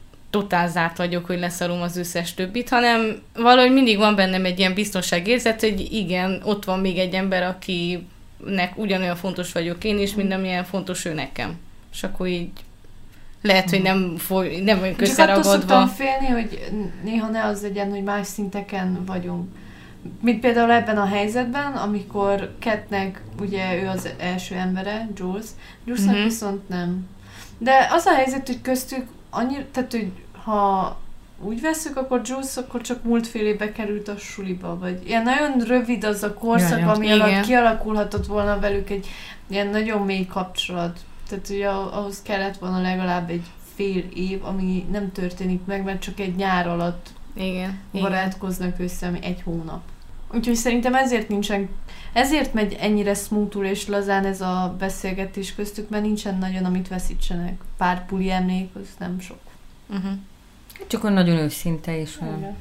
[0.42, 4.74] totál zárt vagyok, hogy leszarom az összes többit, hanem valahogy mindig van bennem egy ilyen
[4.74, 10.34] biztonságérzet, hogy igen, ott van még egy ember, akinek ugyanolyan fontos vagyok én is, mint
[10.34, 11.56] amilyen fontos ő nekem.
[11.94, 12.50] És akkor így
[13.42, 15.88] lehet, hogy nem, foly, nem Csak szoktam összeragadva.
[15.88, 16.70] félni, hogy
[17.04, 19.48] néha ne az legyen, hogy más szinteken vagyunk.
[20.22, 25.46] Mint például ebben a helyzetben, amikor Ketnek, ugye ő az első embere, Jules,
[25.86, 26.24] Julesnak Mhm.
[26.24, 27.08] viszont nem.
[27.58, 30.12] De az a helyzet, hogy köztük annyira, tehát hogy
[30.48, 30.98] ha
[31.40, 35.60] úgy veszük, akkor Jules akkor csak múlt fél évbe került a suliba, vagy ilyen nagyon
[35.60, 36.92] rövid az a korszak, Ja, ja, ja.
[36.92, 37.22] ami Igen.
[37.22, 39.08] alatt kialakulhatott volna velük egy
[39.48, 41.00] ilyen nagyon mély kapcsolat.
[41.30, 43.46] Tehát ugye ahhoz kellett volna legalább egy
[43.76, 47.80] fél év, ami nem történik meg, mert csak egy nyár alatt Igen.
[47.92, 48.10] igen.
[48.10, 49.82] barátkoznak össze, ami egy hónap.
[50.34, 51.70] Úgyhogy szerintem ezért nincsen,
[52.14, 57.62] ezért megy ennyire smoothul és lazán ez a beszélgetés köztük, mert nincsen nagyon, amit veszítsenek.
[57.78, 59.40] Pár puli emlék, az nem sok.
[59.90, 60.12] Uh-huh.
[60.88, 62.38] Csak olyan nagyon őszinte és olyan.
[62.38, 62.56] Igen.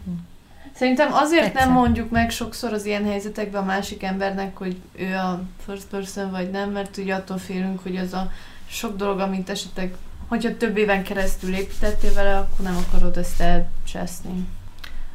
[0.74, 1.64] Szerintem azért Tetszett.
[1.64, 6.30] nem mondjuk meg sokszor az ilyen helyzetekben a másik embernek, hogy ő a first person
[6.30, 8.30] vagy nem, mert ugye attól félünk, hogy az a
[8.68, 9.94] sok dolog, amit esetleg,
[10.28, 14.46] hogyha több éven keresztül építettél vele, akkor nem akarod ezt elcseszni.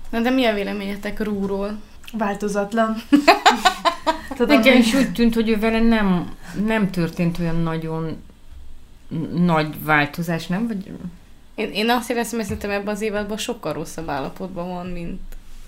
[0.10, 1.80] Na de mi a véleményetek Rúról?
[2.14, 2.96] Változatlan.
[4.36, 6.36] Tudom, Nekem is úgy tűnt, hogy ő vele nem,
[6.66, 8.22] nem történt olyan nagyon
[9.34, 10.68] nagy változás, nem?
[10.68, 10.92] Vagy
[11.56, 15.20] Én, én azt éreztem, hogy szerintem ebben az évadban sokkal rosszabb állapotban van, mint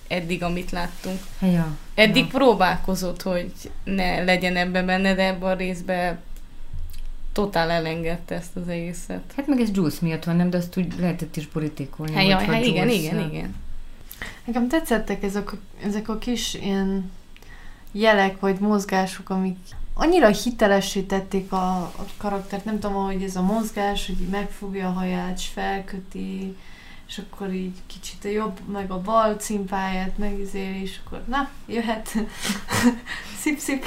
[0.08, 1.20] eddig, amit láttunk.
[1.42, 1.68] ja.
[1.96, 2.30] Eddig Ja.
[2.32, 3.52] próbálkozott, hogy
[3.84, 6.20] ne legyen ebben benne, de ebben a részben
[7.32, 9.34] totál elengedte ezt az egészet.
[9.36, 10.50] Hát meg ez Jules miatt van, nem?
[10.50, 12.14] De azt úgy lehetett is borítékolni.
[12.14, 13.56] Hát, jaj, hát igen, igen, igen.
[14.46, 17.12] Nekem tetszettek ezek a, ezek a kis ilyen
[17.92, 19.58] jelek vagy mozgások, amik
[19.94, 24.88] annyira hitelessé tették a, a karaktert, nem tudom, hogy ez a mozgás, hogy így megfogja
[24.88, 26.56] a haját, és felköti,
[27.08, 32.10] és akkor így kicsit a jobb, meg a bal cimpáját megizéli, és akkor na, jöhet.
[33.42, 33.86] szip-szip.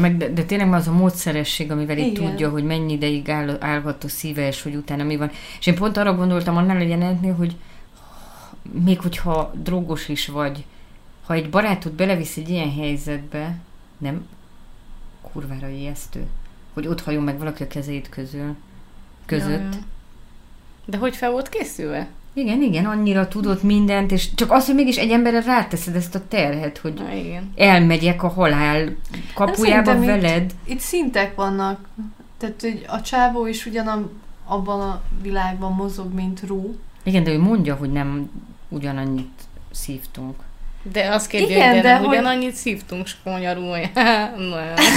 [0.00, 2.14] Meg, de, de tényleg az a módszeresség, amivel Igen.
[2.14, 5.30] tudja, hogy mennyi ideig áll, állhat a szíve, és hogy utána mi van.
[5.58, 7.56] És én pont arra gondoltam annál a jelenetnél, hogy
[8.84, 10.64] még hogyha drogos is vagy,
[11.26, 13.56] ha egy barátod belevisz egy ilyen helyzetbe,
[13.98, 14.26] nem
[15.32, 16.26] kurvára ijesztő,
[16.72, 18.56] hogy ott hajol meg valaki a kezét közül,
[19.26, 19.74] között.
[19.74, 19.80] Ja.
[20.84, 22.08] De hogy fel volt készülve?
[22.32, 26.28] Igen, igen, annyira tudott mindent, és csak az, hogy mégis egy emberre ráteszed ezt a
[26.28, 27.52] terhet, hogy Na igen.
[27.56, 28.96] elmegyek a halál
[29.34, 30.54] kapujába szerintem itt- veled.
[30.64, 31.88] Itt szintek vannak.
[32.38, 34.10] Tehát, hogy a csávó is ugyan
[34.44, 36.76] abban a világban mozog, mint Rú.
[37.02, 38.30] Igen, de ő mondja, hogy nem
[38.68, 40.34] ugyanannyit szívtunk.
[40.92, 43.76] De azt kérdezi, Igen, hogy de, de hogy- ugyanannyit szívtunk spanyolul.
[43.94, 44.50] Nem.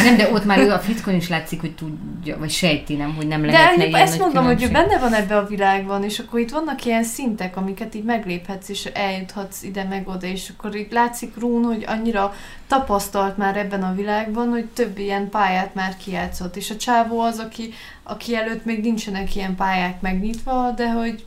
[0.03, 3.27] Nem, de ott már ő a fickon is látszik, hogy tudja, vagy sejti, nem, hogy
[3.27, 4.87] nem De lehetne egyéb, ilyen ezt mondom, hogy ő különbség.
[4.89, 8.85] benne van ebbe a világban, és akkor itt vannak ilyen szintek, amiket így megléphetsz, és
[8.85, 12.33] eljuthatsz ide meg oda, és akkor itt látszik Rún, hogy annyira
[12.67, 17.39] tapasztalt már ebben a világban, hogy több ilyen pályát már kijátszott, és a csávó az,
[17.39, 17.73] aki,
[18.03, 21.25] aki előtt még nincsenek ilyen pályák megnyitva, de hogy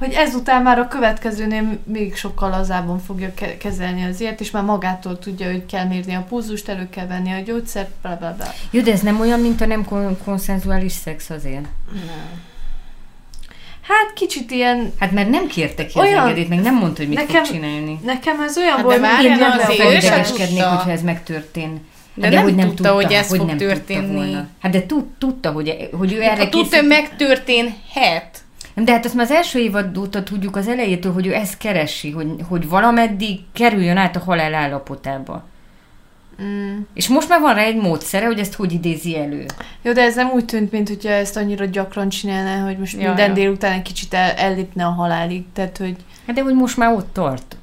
[0.00, 4.62] hogy ezután már a következőnél még sokkal lazábban fogja ke- kezelni az ilyet, és már
[4.62, 8.46] magától tudja, hogy kell mérni a pulzust, elő kell venni a gyógyszert, bla bla bla.
[8.70, 11.64] Jó, de ez nem olyan, mint a nem kon- konszenzuális szex azért.
[13.80, 17.08] Hát kicsit ilyen Hát mert nem kérte ki Olyan- az engedélyt, meg nem mondta, hogy
[17.08, 18.00] mit Nekem- fog csinálni.
[18.04, 19.20] Nekem ez olyan Hát volt, de van.
[19.60, 20.68] sem Idegeskednék, tudta.
[20.76, 21.80] hogyha ez megtörtént.
[22.14, 24.14] De nem tudta, hogy ez fog nem tudta történni.
[24.14, 24.46] volna.
[24.60, 28.38] Hát de tud, tudta, hogy, hogy ő erre Ha tudta, hogy megtörténhet.
[28.74, 31.58] Nem, De hát azt már az első évad óta tudjuk az elejétől, hogy ő ezt
[31.58, 35.44] keresi, hogy, hogy valameddig kerüljön át a halál állapotába.
[36.42, 36.78] Mm.
[36.94, 39.46] És most már van rá egy módszere, hogy ezt hogy idézi elő.
[39.82, 43.06] Jó, de ez nem úgy tűnt, mint hogyha ezt annyira gyakran csinálná, hogy most Ja,
[43.08, 43.34] minden ja.
[43.34, 45.44] délután egy kicsit el, ellépne a halálig.
[45.52, 45.96] Tehát, hogy
[46.26, 47.56] Hát de hogy most már ott tart.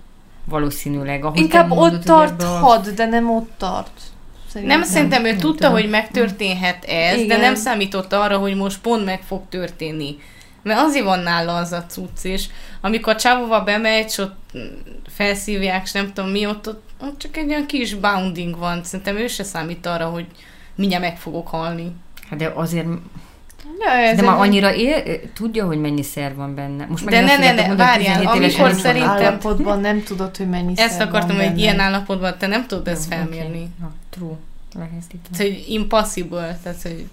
[0.45, 1.25] Valószínűleg.
[1.25, 3.99] Ahogy inkább mondod, ott tart a- had, de nem ott tart.
[4.47, 4.79] Szerintem.
[4.79, 7.39] Nem, szerintem ő nem tudta, hogy megtörténhet ez, de Igen.
[7.39, 10.15] nem számított arra, hogy most pont meg fog történni.
[10.67, 12.45] Mert azért van nála az a cucc, és
[12.81, 14.61] amikor Csávóval bemegy, és ott mm,
[15.07, 18.83] felszívják, és nem tudom mi, ott, ott, ott csak egy olyan kis bounding van.
[18.83, 20.25] Szerintem ő se számít arra, hogy
[20.75, 21.91] mindjárt meg fogok halni.
[22.29, 22.87] Hát de azért,
[23.79, 25.03] Ja, ez de egy- már annyira él,
[25.33, 26.85] tudja, hogy mennyi szer van benne.
[26.89, 30.73] Most De ne, ne, ne, várjál, 17 évesen amikor szerintem- állapotban nem tudod, hogy mennyi
[30.75, 31.59] Ezt szer akartam, van hogy benne.
[31.59, 33.57] ilyen állapotban te nem tudod ezt Jó, felmérni.
[33.57, 33.67] oké.
[33.79, 34.35] Na, true.
[34.75, 34.91] Lehet
[35.37, 37.05] hogy impossible, tehát, hogy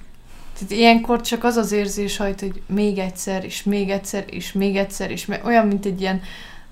[0.69, 4.77] Tehát ilyenkor csak az az érzés hajt, hogy még egyszer, és még egyszer, és még
[4.77, 6.23] egyszer, és me- olyan, mint egy ilyen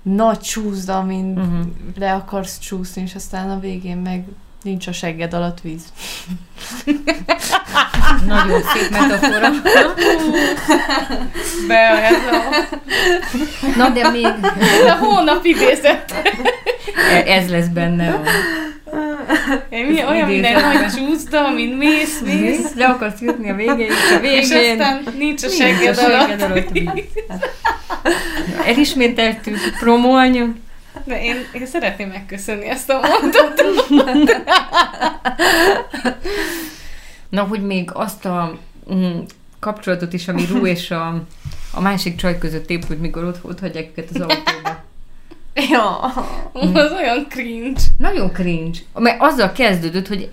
[0.01, 1.39] nagy csúszda, amin Mhm.
[1.39, 1.65] uh-huh.
[1.97, 4.23] le akarsz csúszni, és aztán a végén meg
[4.63, 5.81] nincs a segged alatt víz.
[8.27, 9.49] Nagyon szép metafora.
[11.67, 12.65] be ez a,
[13.77, 14.25] Na, de még
[14.87, 16.13] a hónap idézett.
[17.25, 18.09] ez lesz benne.
[18.13, 18.21] A...
[19.69, 24.19] Én mi, olyan minden nagy csúszda, mint mész, mész, le akarsz jutni a végéig, a
[24.19, 24.39] végén.
[24.39, 26.41] és aztán nincs a segged alatt.
[26.41, 26.69] alatt.
[28.65, 30.53] Elismételtük, promóanyag.
[31.03, 33.89] De én, én szeretném megköszönni ezt a mondatot.
[37.29, 38.59] Na, hogy még azt a
[38.93, 39.19] mm,
[39.59, 41.23] kapcsolatot is, ami Rú és a,
[41.73, 44.83] a másik csaj között épült, mikor ott, ott hagyják őket az autóba.
[45.71, 45.99] Ja.
[46.53, 47.81] Az olyan cringe.
[47.97, 48.79] Nagyon cringe.
[48.93, 50.29] Mert azzal kezdődött, hogy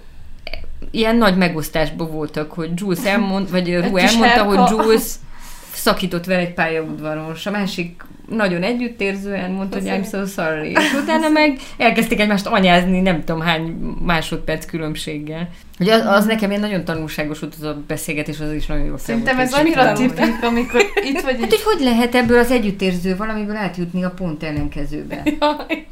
[0.91, 5.03] ilyen nagy megosztásban voltak, hogy Jules elmond, vagy kis elmondta, hogy Jules
[5.73, 10.71] szakított vele egy pályaudvaron, és a másik nagyon együttérzően mondta, hogy I'm so sorry.
[10.71, 13.63] És utána meg elkezdték egymást anyázni, nem tudom hány
[14.05, 15.49] másodperc különbséggel.
[15.79, 18.97] Hogy az, az nekem ilyen nagyon tanulságos volt az a beszélgetés, az is nagyon jó
[18.97, 23.57] Szerintem ez annyira tipik, amikor itt vagy Hát, hogy hogy lehet ebből az együttérző valamiből
[23.57, 25.23] átjutni a pont ellenkezőbe?
[25.41, 25.87] Jaj.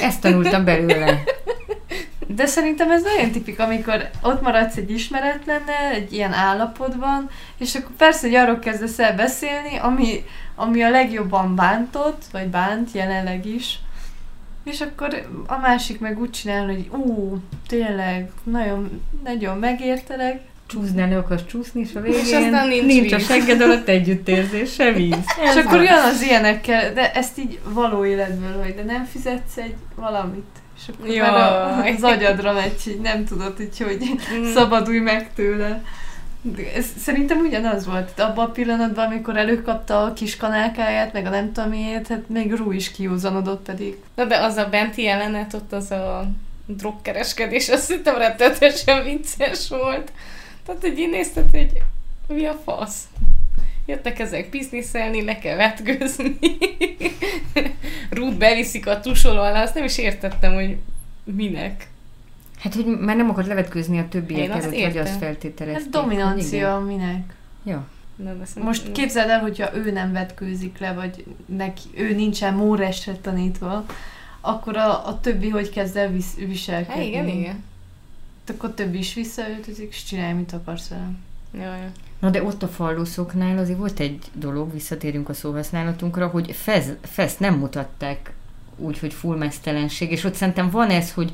[0.00, 1.22] Ezt tanultam belőle.
[2.34, 7.90] De szerintem ez nagyon tipik, amikor ott maradsz egy ismeretlennel, egy ilyen állapotban, és akkor
[7.96, 10.24] persze, hogy arról kezdesz el beszélni, ami,
[10.54, 13.78] ami a legjobban bántott, vagy bánt jelenleg is,
[14.64, 21.16] És akkor a másik meg úgy csinál, hogy ú, tényleg, nagyon, nagyon megértelek, Csúszni ne
[21.16, 23.26] akarsz csúszni, és a végén És aztán nincs nincs a víz.
[23.26, 25.24] segged alatt együttérzés, se víz.
[25.46, 29.74] és akkor jön az ilyenekkel, de ezt így való életből, hogy de nem fizetsz egy
[29.94, 30.59] valamit.
[30.80, 31.30] És akkor Jaj.
[31.30, 33.98] már a- az agyadra megy, így nem tudod, így, hogy
[34.38, 34.52] Mm.
[34.52, 35.82] szabadulj meg tőle.
[36.76, 38.20] Ez szerintem ugyanaz volt.
[38.20, 42.54] Abban a pillanatban, amikor előkapta a kis kanálkáját, meg a nem tudom miért, hát még
[42.54, 43.96] Rú is kiúzanodott pedig.
[44.14, 46.28] Na de az a benti jelenet, ott az a
[46.66, 50.12] drogkereskedés, azt hittem rettetesen vicces volt.
[50.66, 51.72] Tehát, hogy én nézted, hogy
[52.28, 52.98] mi a fasz?
[53.90, 56.38] Jöttek ezek bizniszelni, le kell vetkőzni.
[58.10, 60.76] Rút beviszik a tusoló alá, azt nem is értettem, hogy
[61.24, 61.88] minek.
[62.58, 65.02] Hát, hogy már nem akar levetkőzni a Én többiek azt előtt, vagy értem.
[65.02, 65.86] azt feltételezték.
[65.86, 67.14] Ez dominancia, minek?
[67.14, 67.86] hogy igen.
[68.16, 72.54] Na, de szerintem- Most képzeld el, hogyha ő nem vetkőzik le, vagy neki, ő nincsen
[72.54, 73.84] móresre tanítva,
[74.40, 76.94] akkor a, a többi hogy kezd el vis, viselkedni.
[76.94, 77.64] Hát igen, igen.
[78.48, 81.18] Akkor a többi is visszaöltözik, és csinálj, mit akarsz velem.
[81.54, 81.90] Jaj.
[82.20, 87.40] Na de ott a falluszoknál azért volt egy dolog, visszatérünk a szóhasználatunkra, hogy fez, fezt
[87.40, 88.32] nem mutatták
[88.76, 91.32] úgy, hogy full mesztelenség, és ott szerintem van ez, hogy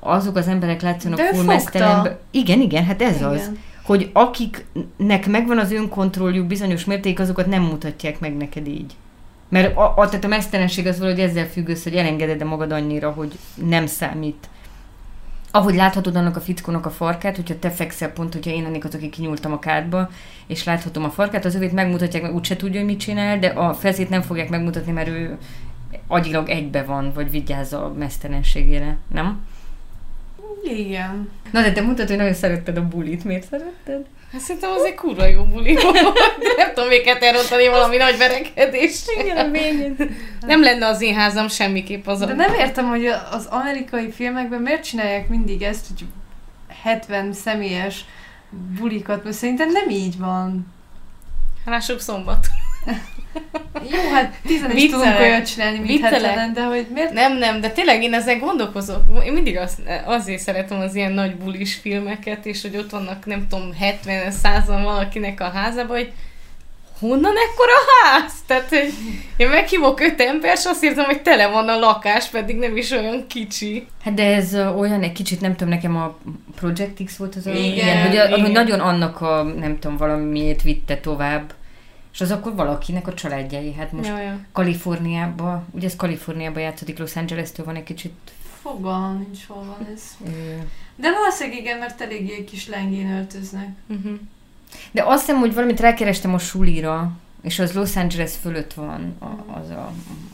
[0.00, 1.52] azok az emberek látszanak full fogta.
[1.52, 2.18] mesztelenbe.
[2.30, 3.28] Igen, igen, hát ez igen.
[3.28, 3.50] az.
[3.82, 8.92] Hogy akiknek megvan az önkontrolljuk bizonyos mértékig, azokat nem mutatják meg neked így.
[9.48, 13.10] Mert a, a, tehát a mesztelenség az valahogy ezzel függ össze, hogy elengeded magad annyira,
[13.10, 14.48] hogy nem számít.
[15.56, 18.94] Ahogy láthatod annak a fickónak a farkát, hogyha te fekszel pont, hogyha én lennék az,
[18.94, 20.08] aki kinyúltam a kádba,
[20.46, 23.74] és láthatom a farkát, az övét megmutatják, meg úgyse tudja, hogy mit csinál, de a
[23.74, 25.38] fezét nem fogják megmutatni, mert ő
[26.06, 29.40] agyilag egybe van, vagy vigyáz a mesztelenségére, nem?
[30.62, 31.30] Igen.
[31.50, 33.24] Na de te mutatod, hogy nagyon szeretted a bulit.
[33.24, 34.06] Miért szeretted?
[34.32, 36.00] Hát szerintem az egy kurva jó buli volt.
[36.56, 39.02] Nem tudom miket elrontani valami nagy verekedés.
[39.20, 39.96] Igen, végén.
[40.40, 42.26] Nem lenne az én házam semmiképp az a...
[42.26, 46.06] De nem értem, hogy az amerikai filmekben miért csinálják mindig ezt, hogy
[46.82, 48.04] 70 személyes
[48.78, 50.74] bulikat, mert szerintem nem így van.
[51.64, 52.46] Lássuk szombat.
[53.90, 56.00] Jó, hát 10 is tudunk olyat csinálni, mint.
[56.00, 59.02] 70 de hogy miért Nem, nem, de tényleg én ezen gondolkozok.
[59.24, 63.46] Én mindig az, azért szeretem az ilyen nagy bulis filmeket, és hogy ott vannak, nem
[63.48, 66.12] tudom, 70 százan valakinek a házába, hogy
[67.00, 67.72] honnan ekkora
[68.02, 68.32] ház?
[68.46, 68.92] Tehát, hogy
[69.36, 72.90] én meghívok öt ember, és azt érzem, hogy tele van a lakás, pedig nem is
[72.90, 73.86] olyan kicsi.
[74.04, 76.18] Hát de ez olyan egy kicsit, nem tudom, nekem a
[76.54, 77.52] Project X volt az a...
[77.52, 78.40] Igen, hogy, a, igen.
[78.40, 81.54] hogy nagyon annak a, nem tudom, valamiért vitte tovább.
[82.16, 83.72] És az akkor valakinek a családjai.
[83.72, 84.38] Hát most Ja, ja.
[84.52, 88.12] Kaliforniába, ugye ez Kaliforniába játszódik, Los Angeles-től van egy kicsit...
[88.62, 90.02] fogalm nincs, hol van ez.
[90.96, 93.68] De valószínűleg igen, mert eléggé kis lengén öltöznek.
[93.86, 94.18] Uh-huh.
[94.92, 97.10] De azt hiszem, hogy valamit rákerestem a sulira,
[97.42, 99.92] és az Los Angeles fölött van a, az a,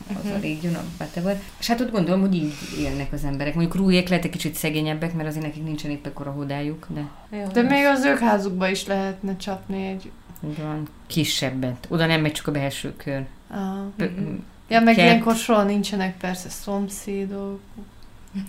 [0.09, 0.41] az a Mhm.
[0.41, 1.41] régió, a whatever.
[1.59, 3.55] És hát ott gondolom, hogy így élnek az emberek.
[3.55, 7.47] Mondjuk rújék lehet egy kicsit szegényebbek, mert azért nekik nincsen épp ekkora hodájuk, de Ja.
[7.47, 10.11] De még az ők házukba is lehetne csapni egy...
[10.57, 11.87] de van kisebbet.
[11.89, 13.23] Oda nem megy csak a belső kör.
[13.97, 14.35] P- Mhm.
[14.69, 15.07] Ja, meg Kert.
[15.07, 17.61] ilyenkor soha nincsenek persze szomszédok.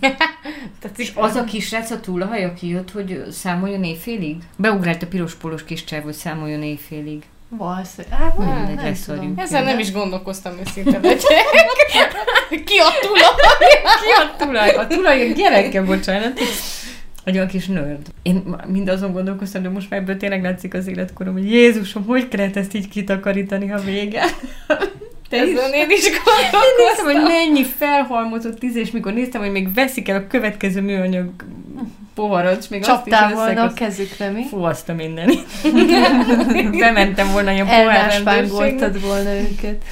[0.80, 4.36] Tehát És az a kisrác a túlhaj, aki jött, hogy számoljon éjfélig?
[4.56, 7.22] Beugrált a piros polos kis csáv, hogy számoljon éjfélig.
[7.48, 8.18] Valószínűleg.
[8.18, 9.24] Hát, Nem, nem, nem leszarjuk.
[9.24, 9.38] tudom.
[9.44, 11.20] Ezzel nem is gondolkoztam őszinte legyek.
[12.64, 13.34] Ki a tula?
[13.84, 14.70] Ki a tulaj?
[14.70, 16.38] A tulaj a gyereke, bocsánat.
[17.24, 18.06] Egy olyan kis nerd.
[18.22, 22.28] Én mind azon gondolkoztam, de most már ebből tényleg látszik az életkorom, hogy Jézusom, hogy
[22.28, 24.24] kellett ezt így kitakarítani a vége?
[25.28, 25.52] Te is?
[25.52, 26.12] Ezen én is Én
[26.78, 27.22] néztem, hogy gondolkoztam.
[27.22, 31.30] mennyi felhalmozott tíz, és mikor néztem, hogy még veszik el a következő műanyag
[32.14, 34.44] poharat, és még Csaptál azt is volna a kezükre, mi?
[34.50, 35.46] Fú, azt a mindenit.
[36.78, 38.34] Bementem volna ilyen pohár rendőrségnek.
[38.34, 39.84] Elmáspángoltad volna őket.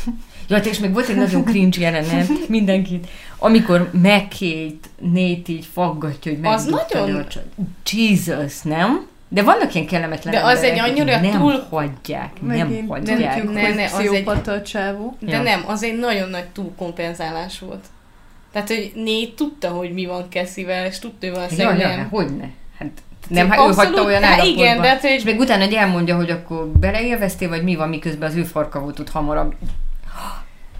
[0.49, 3.07] Ja, hát és még volt egy nagyon cringe jelenet, mindenkit,
[3.43, 7.25] amikor McKay-t Nate így faggatja, hogy Az nagyon- a
[7.93, 9.07] Jesus, nem?
[9.29, 13.35] De vannak ilyen kellemetlen De az egy emberek, annyira nem túl- hagyják, nem hagyják.
[13.35, 15.17] tudjuk, Ne, hogy ne, az egy- csávó.
[15.21, 15.43] De Ja.
[15.43, 17.85] nem, az egy nagyon nagy túlkompenzálás volt.
[18.53, 21.99] Tehát, hogy Nate tudta, hogy mi van Kessivel, és tudta, hogy Ja, valószínűleg ja, nem.
[21.99, 22.51] hát hogyne?
[22.79, 22.91] Hát
[23.29, 24.63] nem, hát ő hagyta olyan hát állapotba.
[24.63, 27.89] Igen, de hát, És hogy még utána egy elmondja, hogy akkor beleélveztél, vagy mi van,
[27.89, 29.55] miközben az ő farka volt ott hamarabb.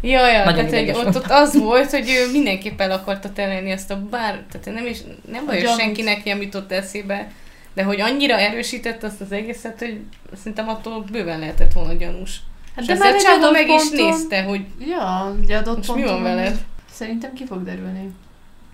[0.03, 3.33] Ja, ja, Nagyon tehát hogy ideges ott, ott az volt, hogy ő mindenképp el akarta
[3.33, 4.99] terelni ezt a bár, tehát nem is,
[5.31, 5.81] nem baj, hogy gyanút.
[5.81, 7.31] senkinek nem jutott eszébe,
[7.75, 10.01] de hogy annyira erősített azt az egészet, hogy
[10.37, 12.41] szerintem attól bőven lehetett volna gyanús.
[12.77, 16.03] Hát de már egy csávó meg is ponton- nézte, hogy Ja, egy adott most mi
[16.03, 16.65] van veled?
[16.93, 18.11] Szerintem ki fog derülni.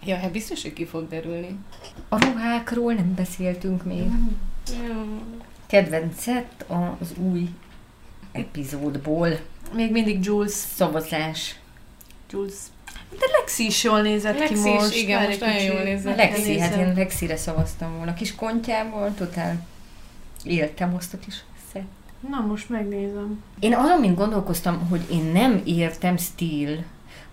[0.05, 1.59] Ja, hát biztos, hogy ki fog derülni.
[2.09, 4.05] A ruhákról nem beszéltünk még.
[4.87, 5.05] Ja.
[5.67, 6.65] Kedvencet
[7.01, 7.49] az új
[8.33, 9.29] epizódból.
[9.75, 10.51] Még mindig Jules.
[10.51, 11.57] Szavazás.
[12.31, 12.55] Jules.
[13.11, 14.97] De Lexi is jól nézett Lexi ki is, most.
[14.97, 16.17] igen, most egy nagyon jól nézett.
[16.17, 16.89] Lexi, hát nézem.
[16.89, 18.15] én Lexire szavaztam volna.
[18.15, 19.67] Kis kontjával, totál
[20.45, 21.35] éltem azt a kis
[21.73, 21.83] szett.
[22.31, 23.43] Na, most megnézem.
[23.61, 26.85] Én azon, mint gondolkoztam, hogy én nem értem stíl,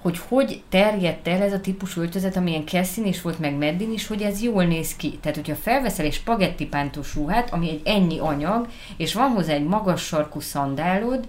[0.01, 4.07] hogy hogy terjedt el ez a típusú öltözet, amilyen Kessin is volt, meg Meddin is,
[4.07, 5.17] hogy ez jól néz ki.
[5.21, 8.67] Tehát, hogyha felveszel egy spagetti pántos ruhát, ami egy ennyi anyag,
[8.97, 11.27] és van hozzá egy magas sarkú szandálod,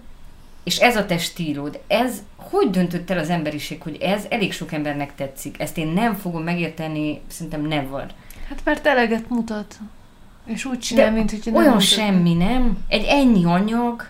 [0.67, 4.73] és ez a te stílod, ez hogy döntött el az emberiség, hogy ez elég sok
[4.73, 5.61] embernek tetszik?
[5.61, 8.07] Ezt én nem fogom megérteni, szerintem never.
[8.49, 9.79] Hát mert eleget mutat.
[10.47, 11.87] És úgy csinál, mint hogy nem Olyan mutat.
[11.87, 12.79] semmi, nem?
[12.89, 14.09] Egy ennyi anyag,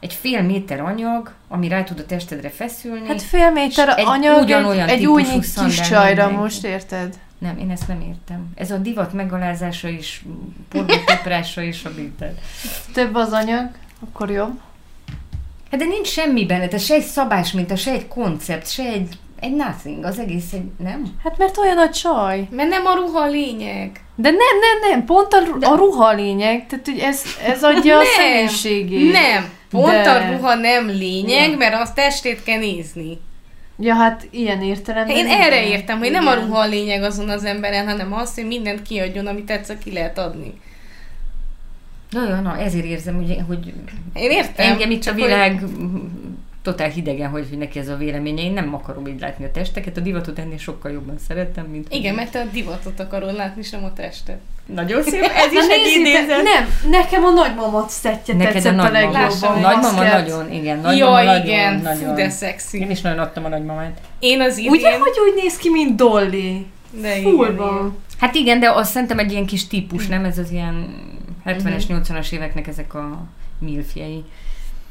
[0.00, 3.06] egy fél méter anyag, ami rá tud a testedre feszülni.
[3.06, 7.18] Hát fél méter egy anyag ugyanolyan egy, egy újnyi kis csajra most, érted?
[7.38, 8.52] Nem, én ezt nem értem.
[8.54, 10.24] Ez a divat megalázása is,
[10.68, 11.90] porgótoprása is a.
[12.92, 13.70] Több az anyag,
[14.00, 14.60] akkor jobb.
[15.72, 19.08] Hát de nincs semmi benne, tehát se egy szabás minta, se egy koncept, se egy,
[19.40, 21.04] egy nothing, az egész egy, nem?
[21.24, 22.46] Hát mert olyan a csaj.
[22.50, 23.90] Mert nem a ruha a lényeg.
[24.14, 27.64] De nem, nem, nem, pont a, ru- a ruha a lényeg, tehát hogy ez, ez
[27.64, 29.12] adja a Nem, személyiségét.
[29.12, 31.56] Nem, pont De- a ruha nem lényeg, Ja.
[31.56, 33.18] mert az testét kell nézni.
[33.78, 35.16] Ja, hát ilyen értelemben.
[35.16, 35.40] Én igen.
[35.40, 36.46] erre értem, hogy nem a Igen.
[36.46, 40.18] ruha a lényeg azon az emberen, hanem az, hogy mindent kiadjon, amit tetsz, ki lehet
[40.18, 40.60] adni.
[42.12, 43.72] Na, ja, na, ezért érzem, hogy, hogy
[44.14, 44.70] Én értem.
[44.72, 45.62] engem itt a csak hogy- világ
[46.62, 48.42] totál hidegen, hogy neki ez a véleménye.
[48.42, 51.86] Én nem akarom így látni a testeket, a divatot ennél sokkal jobban szeretem, mint...
[51.92, 54.38] Igen, mert te a divatot akarod látni, és nem a testet.
[54.66, 56.42] Nagyon szép, ez is egy idézet.
[56.42, 59.18] nem, nekem a nagymamat szettje Neked a tetszett a, nagymama.
[59.18, 59.60] legjobban.
[59.60, 60.80] Nagymama nagyon, igen.
[60.80, 62.08] Nagymama Jaj, nagyon, igen, nagyon.
[62.08, 62.78] fú, de szexi.
[62.80, 64.00] Én is nagyon adtam a nagymamát.
[64.18, 64.70] Én az idén...
[64.70, 66.66] Ugye, hogy úgy néz ki, mint Dolly?
[67.00, 67.56] De igen, Full igen.
[67.56, 67.96] van.
[68.18, 70.24] Hát igen, de azt szerintem egy ilyen kis típus, nem?
[70.24, 70.94] Ez az ilyen
[71.46, 72.00] 70-es, Mhm.
[72.02, 73.22] 80-as éveknek ezek a
[73.58, 74.24] milfjei.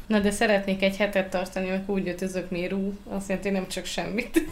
[0.06, 2.92] Na de szeretnék egy hetet tartani, mert úgy ötözök mérú.
[3.10, 4.42] Azt jelenti, hogy nem csak semmit.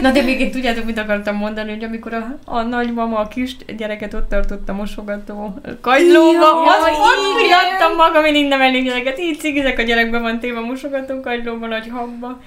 [0.00, 4.14] Na de végén tudjátok, mit akartam mondani, hogy amikor a, a nagymama a kis gyereket
[4.14, 7.58] ott tartott a mosogató kagylóba, Ja, az ott igen.
[7.58, 11.88] fiattam magam, én innen elég gyereket, így cigizek a gyerekbe van téve mosogató kagylóba, nagy
[11.90, 12.40] habba.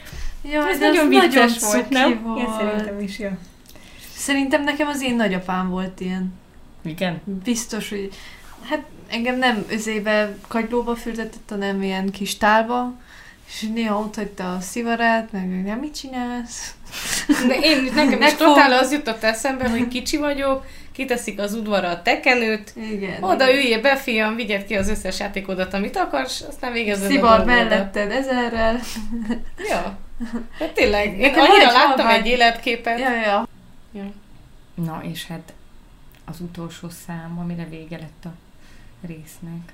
[0.52, 2.24] Ja, Ez nagyon vicces volt, cuki nem?
[2.24, 2.40] Volt.
[2.40, 3.38] Én szerintem is, ja.
[4.16, 6.34] Szerintem nekem az én nagyapám volt ilyen.
[6.84, 7.22] Igen?
[7.44, 8.10] Biztos, hogy...
[8.70, 12.94] Hát engem nem özébe kagylóba fürdetett, hanem ilyen kis tálba,
[13.48, 16.74] és néha ott hagyta a szivarát, meg hogy nem mit csinálsz.
[17.48, 22.02] De én, nekem is totál az jutott eszembe, hogy kicsi vagyok, kiteszik az udvarra a
[22.02, 23.24] tekenőt, Igen.
[23.24, 23.56] oda igen.
[23.56, 28.12] üljél be, fiam, vigyed ki az összes játékodat, amit akarsz, aztán végezed a Szivar melletted
[28.12, 28.80] ezerrel.
[29.70, 29.98] Ja.
[30.60, 33.00] Hát tényleg, én Nekem annyira láttam halvány- egy életképet.
[33.00, 33.48] Ja, ja.
[34.74, 35.54] Na, és hát
[36.26, 38.32] az utolsó szám, amire vége lett a
[39.08, 39.74] résznek.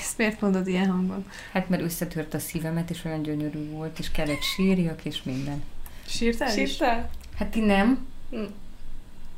[0.00, 1.26] Ezt miért mondod ilyen hangon?
[1.52, 5.62] Hát mert összetört a szívemet, és olyan gyönyörű volt, és kellett sírjak, és minden.
[6.06, 6.54] Sírtál is?
[6.54, 7.10] Sírtál?
[7.38, 8.06] Hát ti nem?
[8.30, 8.42] Hm.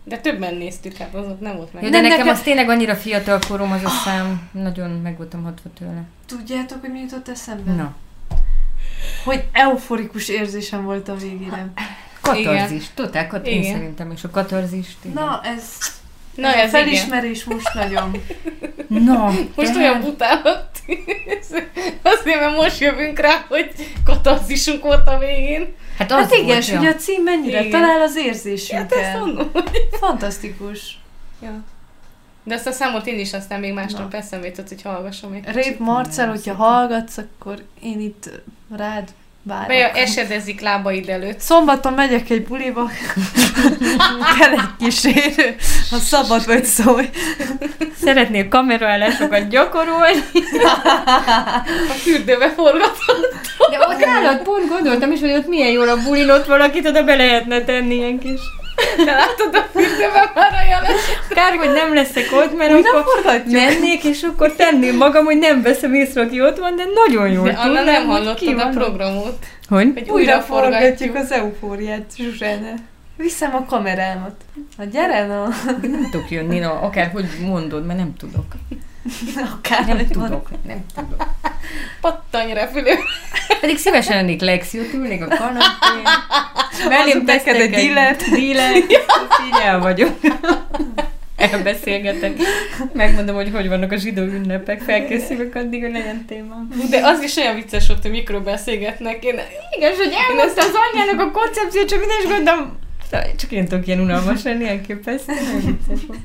[0.05, 1.83] De többen néztük, hát az ott nem volt meg.
[1.83, 5.17] Ja, Nem, de nekem nekem- az tényleg annyira fiatal korom az a szám, nagyon meg
[5.17, 6.03] voltam hatva tőle.
[6.27, 7.73] Tudjátok, hogy mi jutott eszembe?
[7.73, 7.97] Na,
[9.25, 11.73] Hogy euforikus érzésem volt a végére.
[12.21, 13.73] katarzis, totál kat- én Igen.
[13.75, 14.97] szerintem is a katarzist.
[15.03, 15.23] igen.
[15.25, 15.63] Na, ez...
[16.35, 16.85] Na ez a ez igen.
[16.85, 18.23] felismerés most nagyon.
[18.89, 20.79] Na Most tehát- olyan bután lett.
[22.03, 23.71] Azért, mert most jövünk rá, hogy
[24.05, 25.75] katarzisunk volt a végén.
[25.99, 26.79] Hát, az Hát igen, volt, és ja.
[26.79, 27.71] hogy a cím mennyire Igen.
[27.71, 28.17] talál az
[28.77, 29.51] Hát ezt mondom.
[30.01, 30.99] Fantasztikus.
[31.43, 31.65] Ja.
[32.49, 34.19] De azt a számot én is aztán még másnap Na.
[34.19, 38.31] eszembe jutott, hogy hallgassam egy Rép Marcel, hogyha hallgatsz, akkor én itt
[38.77, 39.09] rád
[39.43, 39.67] várok.
[39.67, 41.41] Vagy esedezik lábaid előtt.
[41.41, 42.91] Szombaton megyek egy buliba,
[44.39, 45.57] kell egy kísérő,
[45.91, 47.09] ha szabad vagy szólj.
[48.03, 50.19] Szeretnél kameraállásokat gyakorolni?
[51.91, 53.35] A fürdőbe forgatott.
[53.71, 57.03] De ott nálad pont gondoltam is, hogy ott milyen jól a bulin, ott valakit oda
[57.03, 58.41] be lehetne tenni ilyen kis.
[59.07, 61.01] Te látod a fürdőbe már a jeles.
[61.29, 65.63] Kár, hogy nem leszek ott, mert Újra akkor mennék, és akkor tenném magam, hogy nem
[65.63, 69.37] veszem észre, aki ott van, de nagyon jól De Anna nem hallottad a programot.
[69.69, 69.91] Hogy?
[69.95, 72.75] Hogy Újra forgatjuk az eufóriát, Zsuzsána.
[73.17, 74.35] Viszem a kamerámat.
[74.77, 75.49] Na gyere, na.
[75.81, 78.47] Nem tudok jönni, no, akárhogy mondod, mert nem tudok.
[79.55, 81.27] Akár Nem tudok, nem tudok.
[82.01, 82.93] Pattanj repülő.
[83.61, 86.03] Pedig szívesen lennék Lexi, ott ülnék a kanapén.
[86.89, 88.25] Neked tesztek egy dílet.
[88.31, 88.93] dílet,
[89.47, 90.19] így el vagyok.
[91.37, 92.37] Elbeszélgetek.
[92.93, 94.81] Megmondom, hogy hogy vannak a zsidó ünnepek.
[94.81, 96.69] Felkészülök addig, hogy legyen témám.
[96.91, 99.25] De az is olyan vicces volt, hogy mikről beszélgetnek.
[99.25, 99.41] Én,
[99.77, 102.79] Igen, hogy elmondta az anyjának a koncepciót, csak minden is gondolom,
[103.11, 105.33] Szóval csak én tudok ilyen unalmas lenni, elképesztő.
[105.55, 106.21] Vicces volt.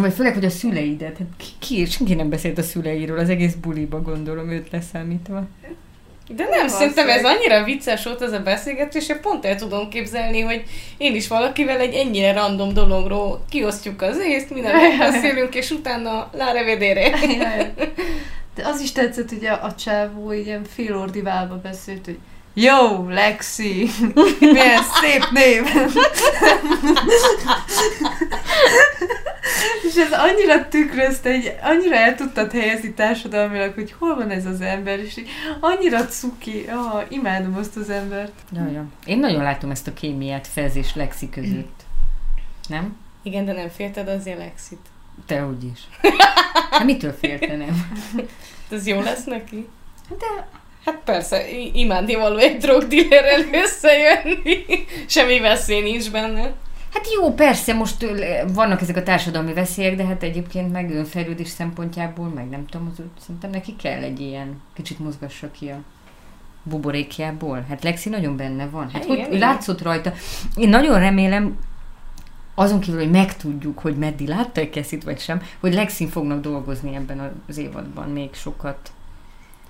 [0.00, 1.18] Vagy főleg, hogy a szüleidet.
[1.18, 5.46] Hát ki, ki, senki nem beszélt a szüleiről, az egész buliba gondolom őt leszámítva.
[6.28, 10.40] De nem, szerintem ez annyira vicces volt ez a beszélgetés, hogy pont el tudom képzelni,
[10.40, 10.62] hogy
[10.96, 16.52] én is valakivel egy ennyire random dologról kiosztjuk az észt, mindent beszélünk, és utána la
[16.52, 17.10] revedere.
[18.54, 22.18] De az is tetszett, hogy a, a csávó ilyen félordiválva beszélt, hogy
[22.54, 23.90] Jó, Lexi!
[24.40, 25.62] Milyen szép név!
[29.82, 34.60] És ez annyira tükrözte, hogy annyira el tudtad helyezni társadalmilag, hogy hol van ez az
[34.60, 35.28] ember, és így
[35.60, 38.32] annyira cuki, ah, imádom azt az embert.
[38.52, 38.84] Ja, ja.
[39.06, 41.82] Én nagyon látom ezt a kémiát Fez és Lexi között.
[42.68, 42.96] Nem?
[43.22, 44.86] Igen, de nem félted azért Lexit.
[45.26, 45.80] Te úgy is.
[46.70, 48.00] Hát mitől féltenem?
[48.70, 49.68] Ez jó lesz neki?
[50.08, 50.46] De
[50.84, 54.64] Hát persze, i- imádni való egy drogdillerrel összejönni.
[55.06, 56.52] Semmi veszély nincs benne.
[56.92, 58.06] Hát jó, persze, most
[58.52, 63.02] vannak ezek a társadalmi veszélyek, de hát egyébként meg önfejlődés szempontjából, meg nem tudom, az,
[63.20, 65.76] szerintem neki kell egy ilyen, kicsit mozgassa ki a
[66.62, 67.64] buborékjából.
[67.68, 68.90] Hát Lexi nagyon benne van.
[68.90, 69.38] Hát Igen, igen.
[69.38, 70.12] látszott rajta.
[70.56, 71.58] Én nagyon remélem,
[72.54, 77.42] azon kívül, hogy megtudjuk, hogy meddig látta-e Kessit vagy sem, hogy Lexin fognak dolgozni ebben
[77.48, 78.90] az évadban még sokat.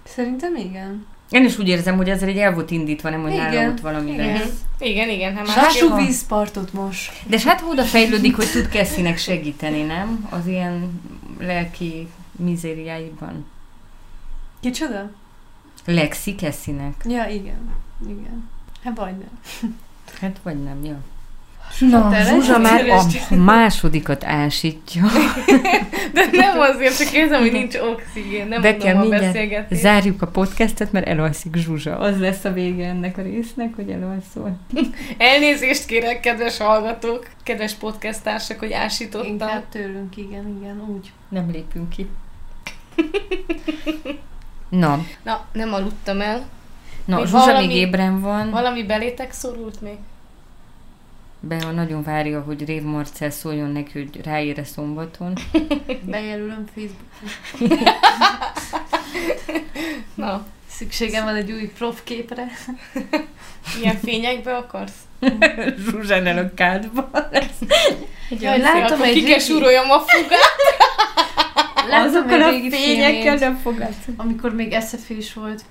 [0.04, 1.06] Szerintem igen.
[1.30, 3.80] Én is úgy érzem, hogy ezzel egy el volt indítva, nem, hogy Igen, nála ott
[3.80, 4.26] valami igen.
[4.26, 4.60] lesz.
[4.78, 6.04] Igen, igen, hát van.
[6.04, 7.12] vízpartot most.
[7.26, 10.28] De hát oda fejlődik, hogy tud Kessinek segíteni, nem?
[10.30, 11.00] Az ilyen
[11.38, 13.46] lelki mizériáiban.
[14.60, 15.10] Kicsoda?
[15.84, 17.04] Lexi Kessinek.
[17.08, 17.70] Ja, igen.
[18.08, 18.50] Igen.
[18.84, 19.40] Hát vagy nem.
[20.20, 20.98] Hát vagy nem, ja.
[21.80, 25.02] Na, te Zsuzsa már a másodikat ásítja.
[26.14, 30.26] De nem azért, csak érzem, hogy nincs oxigén, nem Be kell a mindjárt zárjuk a
[30.26, 31.98] podcastet, mert elalszik Zsuzsa.
[31.98, 34.56] Az lesz a vége ennek a résznek, hogy elalszol.
[35.18, 39.28] Elnézést kérek, kedves hallgatók, kedves podcasttársak, hogy ásítottam.
[39.30, 41.12] Inkább tőlünk, igen, igen, úgy.
[41.28, 42.06] Nem lépünk ki.
[44.68, 46.44] Na, Na, nem aludtam el.
[47.04, 48.50] na Még Zsuzsa valami- még ébren van.
[48.50, 49.96] Valami belétek szorult még?
[51.48, 55.32] Be nagyon várja, hogy Rév Marcel szóljon neki, hogy ráére szombaton.
[56.10, 57.88] Bejelölöm Facebookon.
[60.14, 62.46] Na, Szükségem van egy új prof képre.
[63.82, 64.98] ilyen fényekbe akarsz?
[65.78, 67.10] Zsuzsánál a kádban.
[68.40, 70.02] Jaj, látom egy régi, súroljam a
[71.88, 73.94] látom Azokkal a fényekkel nem fogad.
[74.16, 74.76] amikor még
[75.08, 75.64] is volt.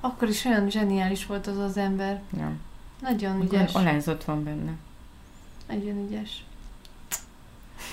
[0.00, 2.22] Akkor is olyan zseniális volt az az ember.
[2.38, 2.52] Ja.
[3.00, 3.74] Nagyon Akkor ügyes.
[3.74, 4.72] alázat van benne.
[5.68, 6.44] Nagyon ügyes.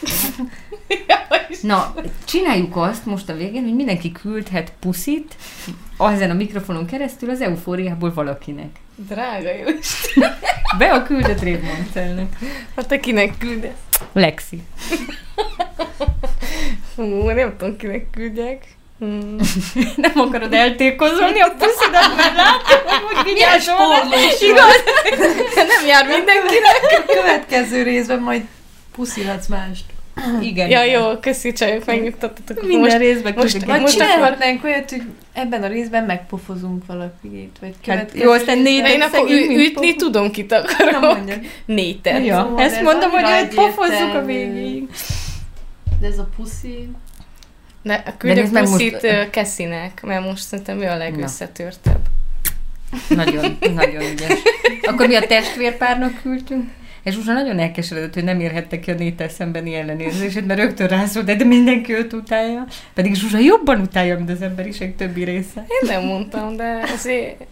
[1.61, 1.93] Na,
[2.25, 5.35] csináljuk azt most a végén, hogy mindenki küldhet puszit
[5.97, 8.79] ezen a mikrofonon keresztül az eufóriából valakinek.
[8.95, 9.65] Drága jó.
[10.77, 12.37] Be a küldött Rév Marcelnek.
[12.75, 13.79] Hát te kinek küldesz?
[14.13, 14.61] Lexi.
[16.95, 18.75] Hú, nem tudom, kinek küldjek.
[18.99, 19.35] Hmm.
[19.95, 23.75] Nem akarod eltékozolni a puszidat, mert látom, hogy vigyázol.
[24.49, 24.83] Igaz?
[25.77, 27.03] nem jár mindenkinek.
[27.07, 28.41] A következő részben majd
[28.95, 29.83] puszilhatsz mást.
[30.41, 30.69] Igen.
[30.69, 32.61] Ja, jó, köszi csajok, megnyugtattatok.
[32.67, 33.99] Minden Most, részben most- most puszit.
[33.99, 35.01] csinálhatnánk olyat, hogy
[35.33, 39.95] ebben a részben megpofozunk valakit, vagy Hát következő jó, aztán négy én akkor ü- ütni
[39.95, 41.19] tudom, kit Nem akarok.
[41.65, 42.25] Négyet.
[42.25, 44.87] Ja, ezt mondom, hogy pofozzuk a végéig.
[45.99, 46.89] De ez a puszi...
[47.83, 49.29] Ne, küldök nézd meg puszit most-.
[49.29, 51.99] Keszinek, mert most szerintem ő a legösszetörtebb.
[53.09, 54.39] Nagyon, nagyon ügyes.
[54.81, 56.69] Akkor mi a testvérpárnak küldtünk?
[57.03, 61.25] És Zsuzsa nagyon elkeseredett, hogy nem érhette ki a nétel szembeni ellenérzését, mert rögtön rászólt,
[61.25, 62.65] de, de mindenki őt utálja.
[62.93, 65.65] Pedig Zsuzsa jobban utálja, mint az emberiség többi része.
[65.67, 67.43] Én nem mondtam, de azért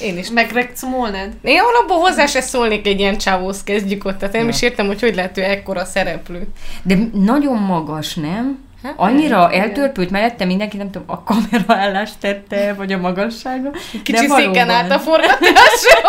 [0.00, 0.30] én is.
[0.30, 1.32] Megrekcumolnád?
[1.42, 4.48] Én alapból hozzá se szólnék egy ilyen csávóhoz kezdjük ott, tehát én Ja.
[4.48, 6.46] is értem, hogy hogy lehet ő ekkora szereplő.
[6.82, 8.63] De nagyon magas, nem?
[8.84, 9.62] Hát, Annyira igen.
[9.62, 13.70] eltörpült mellette mindenki, nem tudom, a kameraállást tette, vagy a magassága.
[14.02, 14.70] Kicsi de széken valóban.
[14.70, 16.02] állt a forgatáson.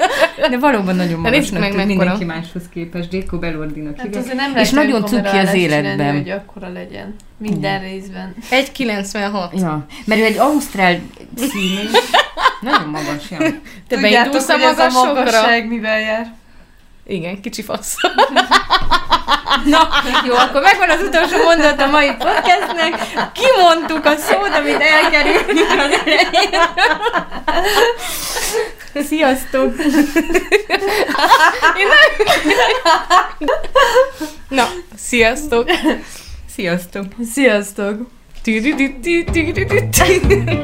[0.50, 3.12] De valóban nagyon magasnak meg, tűnt mindenki máshoz képest.
[3.12, 5.90] Jacob Elordinak Hát azért nem És nagyon cuki az életben.
[5.96, 7.14] Csinálni, hogy akkora legyen.
[7.38, 8.34] Minden részben.
[8.50, 9.58] 1,96.
[9.60, 10.98] Ja, mert ő egy ausztrál
[11.36, 11.88] színű.
[12.60, 13.38] Nagyon magas, ja.
[13.88, 15.12] Te beindulsz a hogy ez a magasokra?
[15.14, 16.32] magasság mivel jár?
[17.06, 17.94] Igen, kicsi fasz.
[19.64, 19.88] Na,
[20.26, 22.94] jó, akkor megvan az utolsó mondat a mai podcastnek.
[23.32, 26.60] Kimondtuk a szót, amit elkerültünk az elején.
[29.08, 29.74] Sziasztok!
[34.48, 35.70] Na, sziasztok!
[36.54, 37.04] Sziasztok!
[37.32, 37.96] Sziasztok!
[38.42, 40.62] Tü-tü-tü-tü-tü-tü-tü.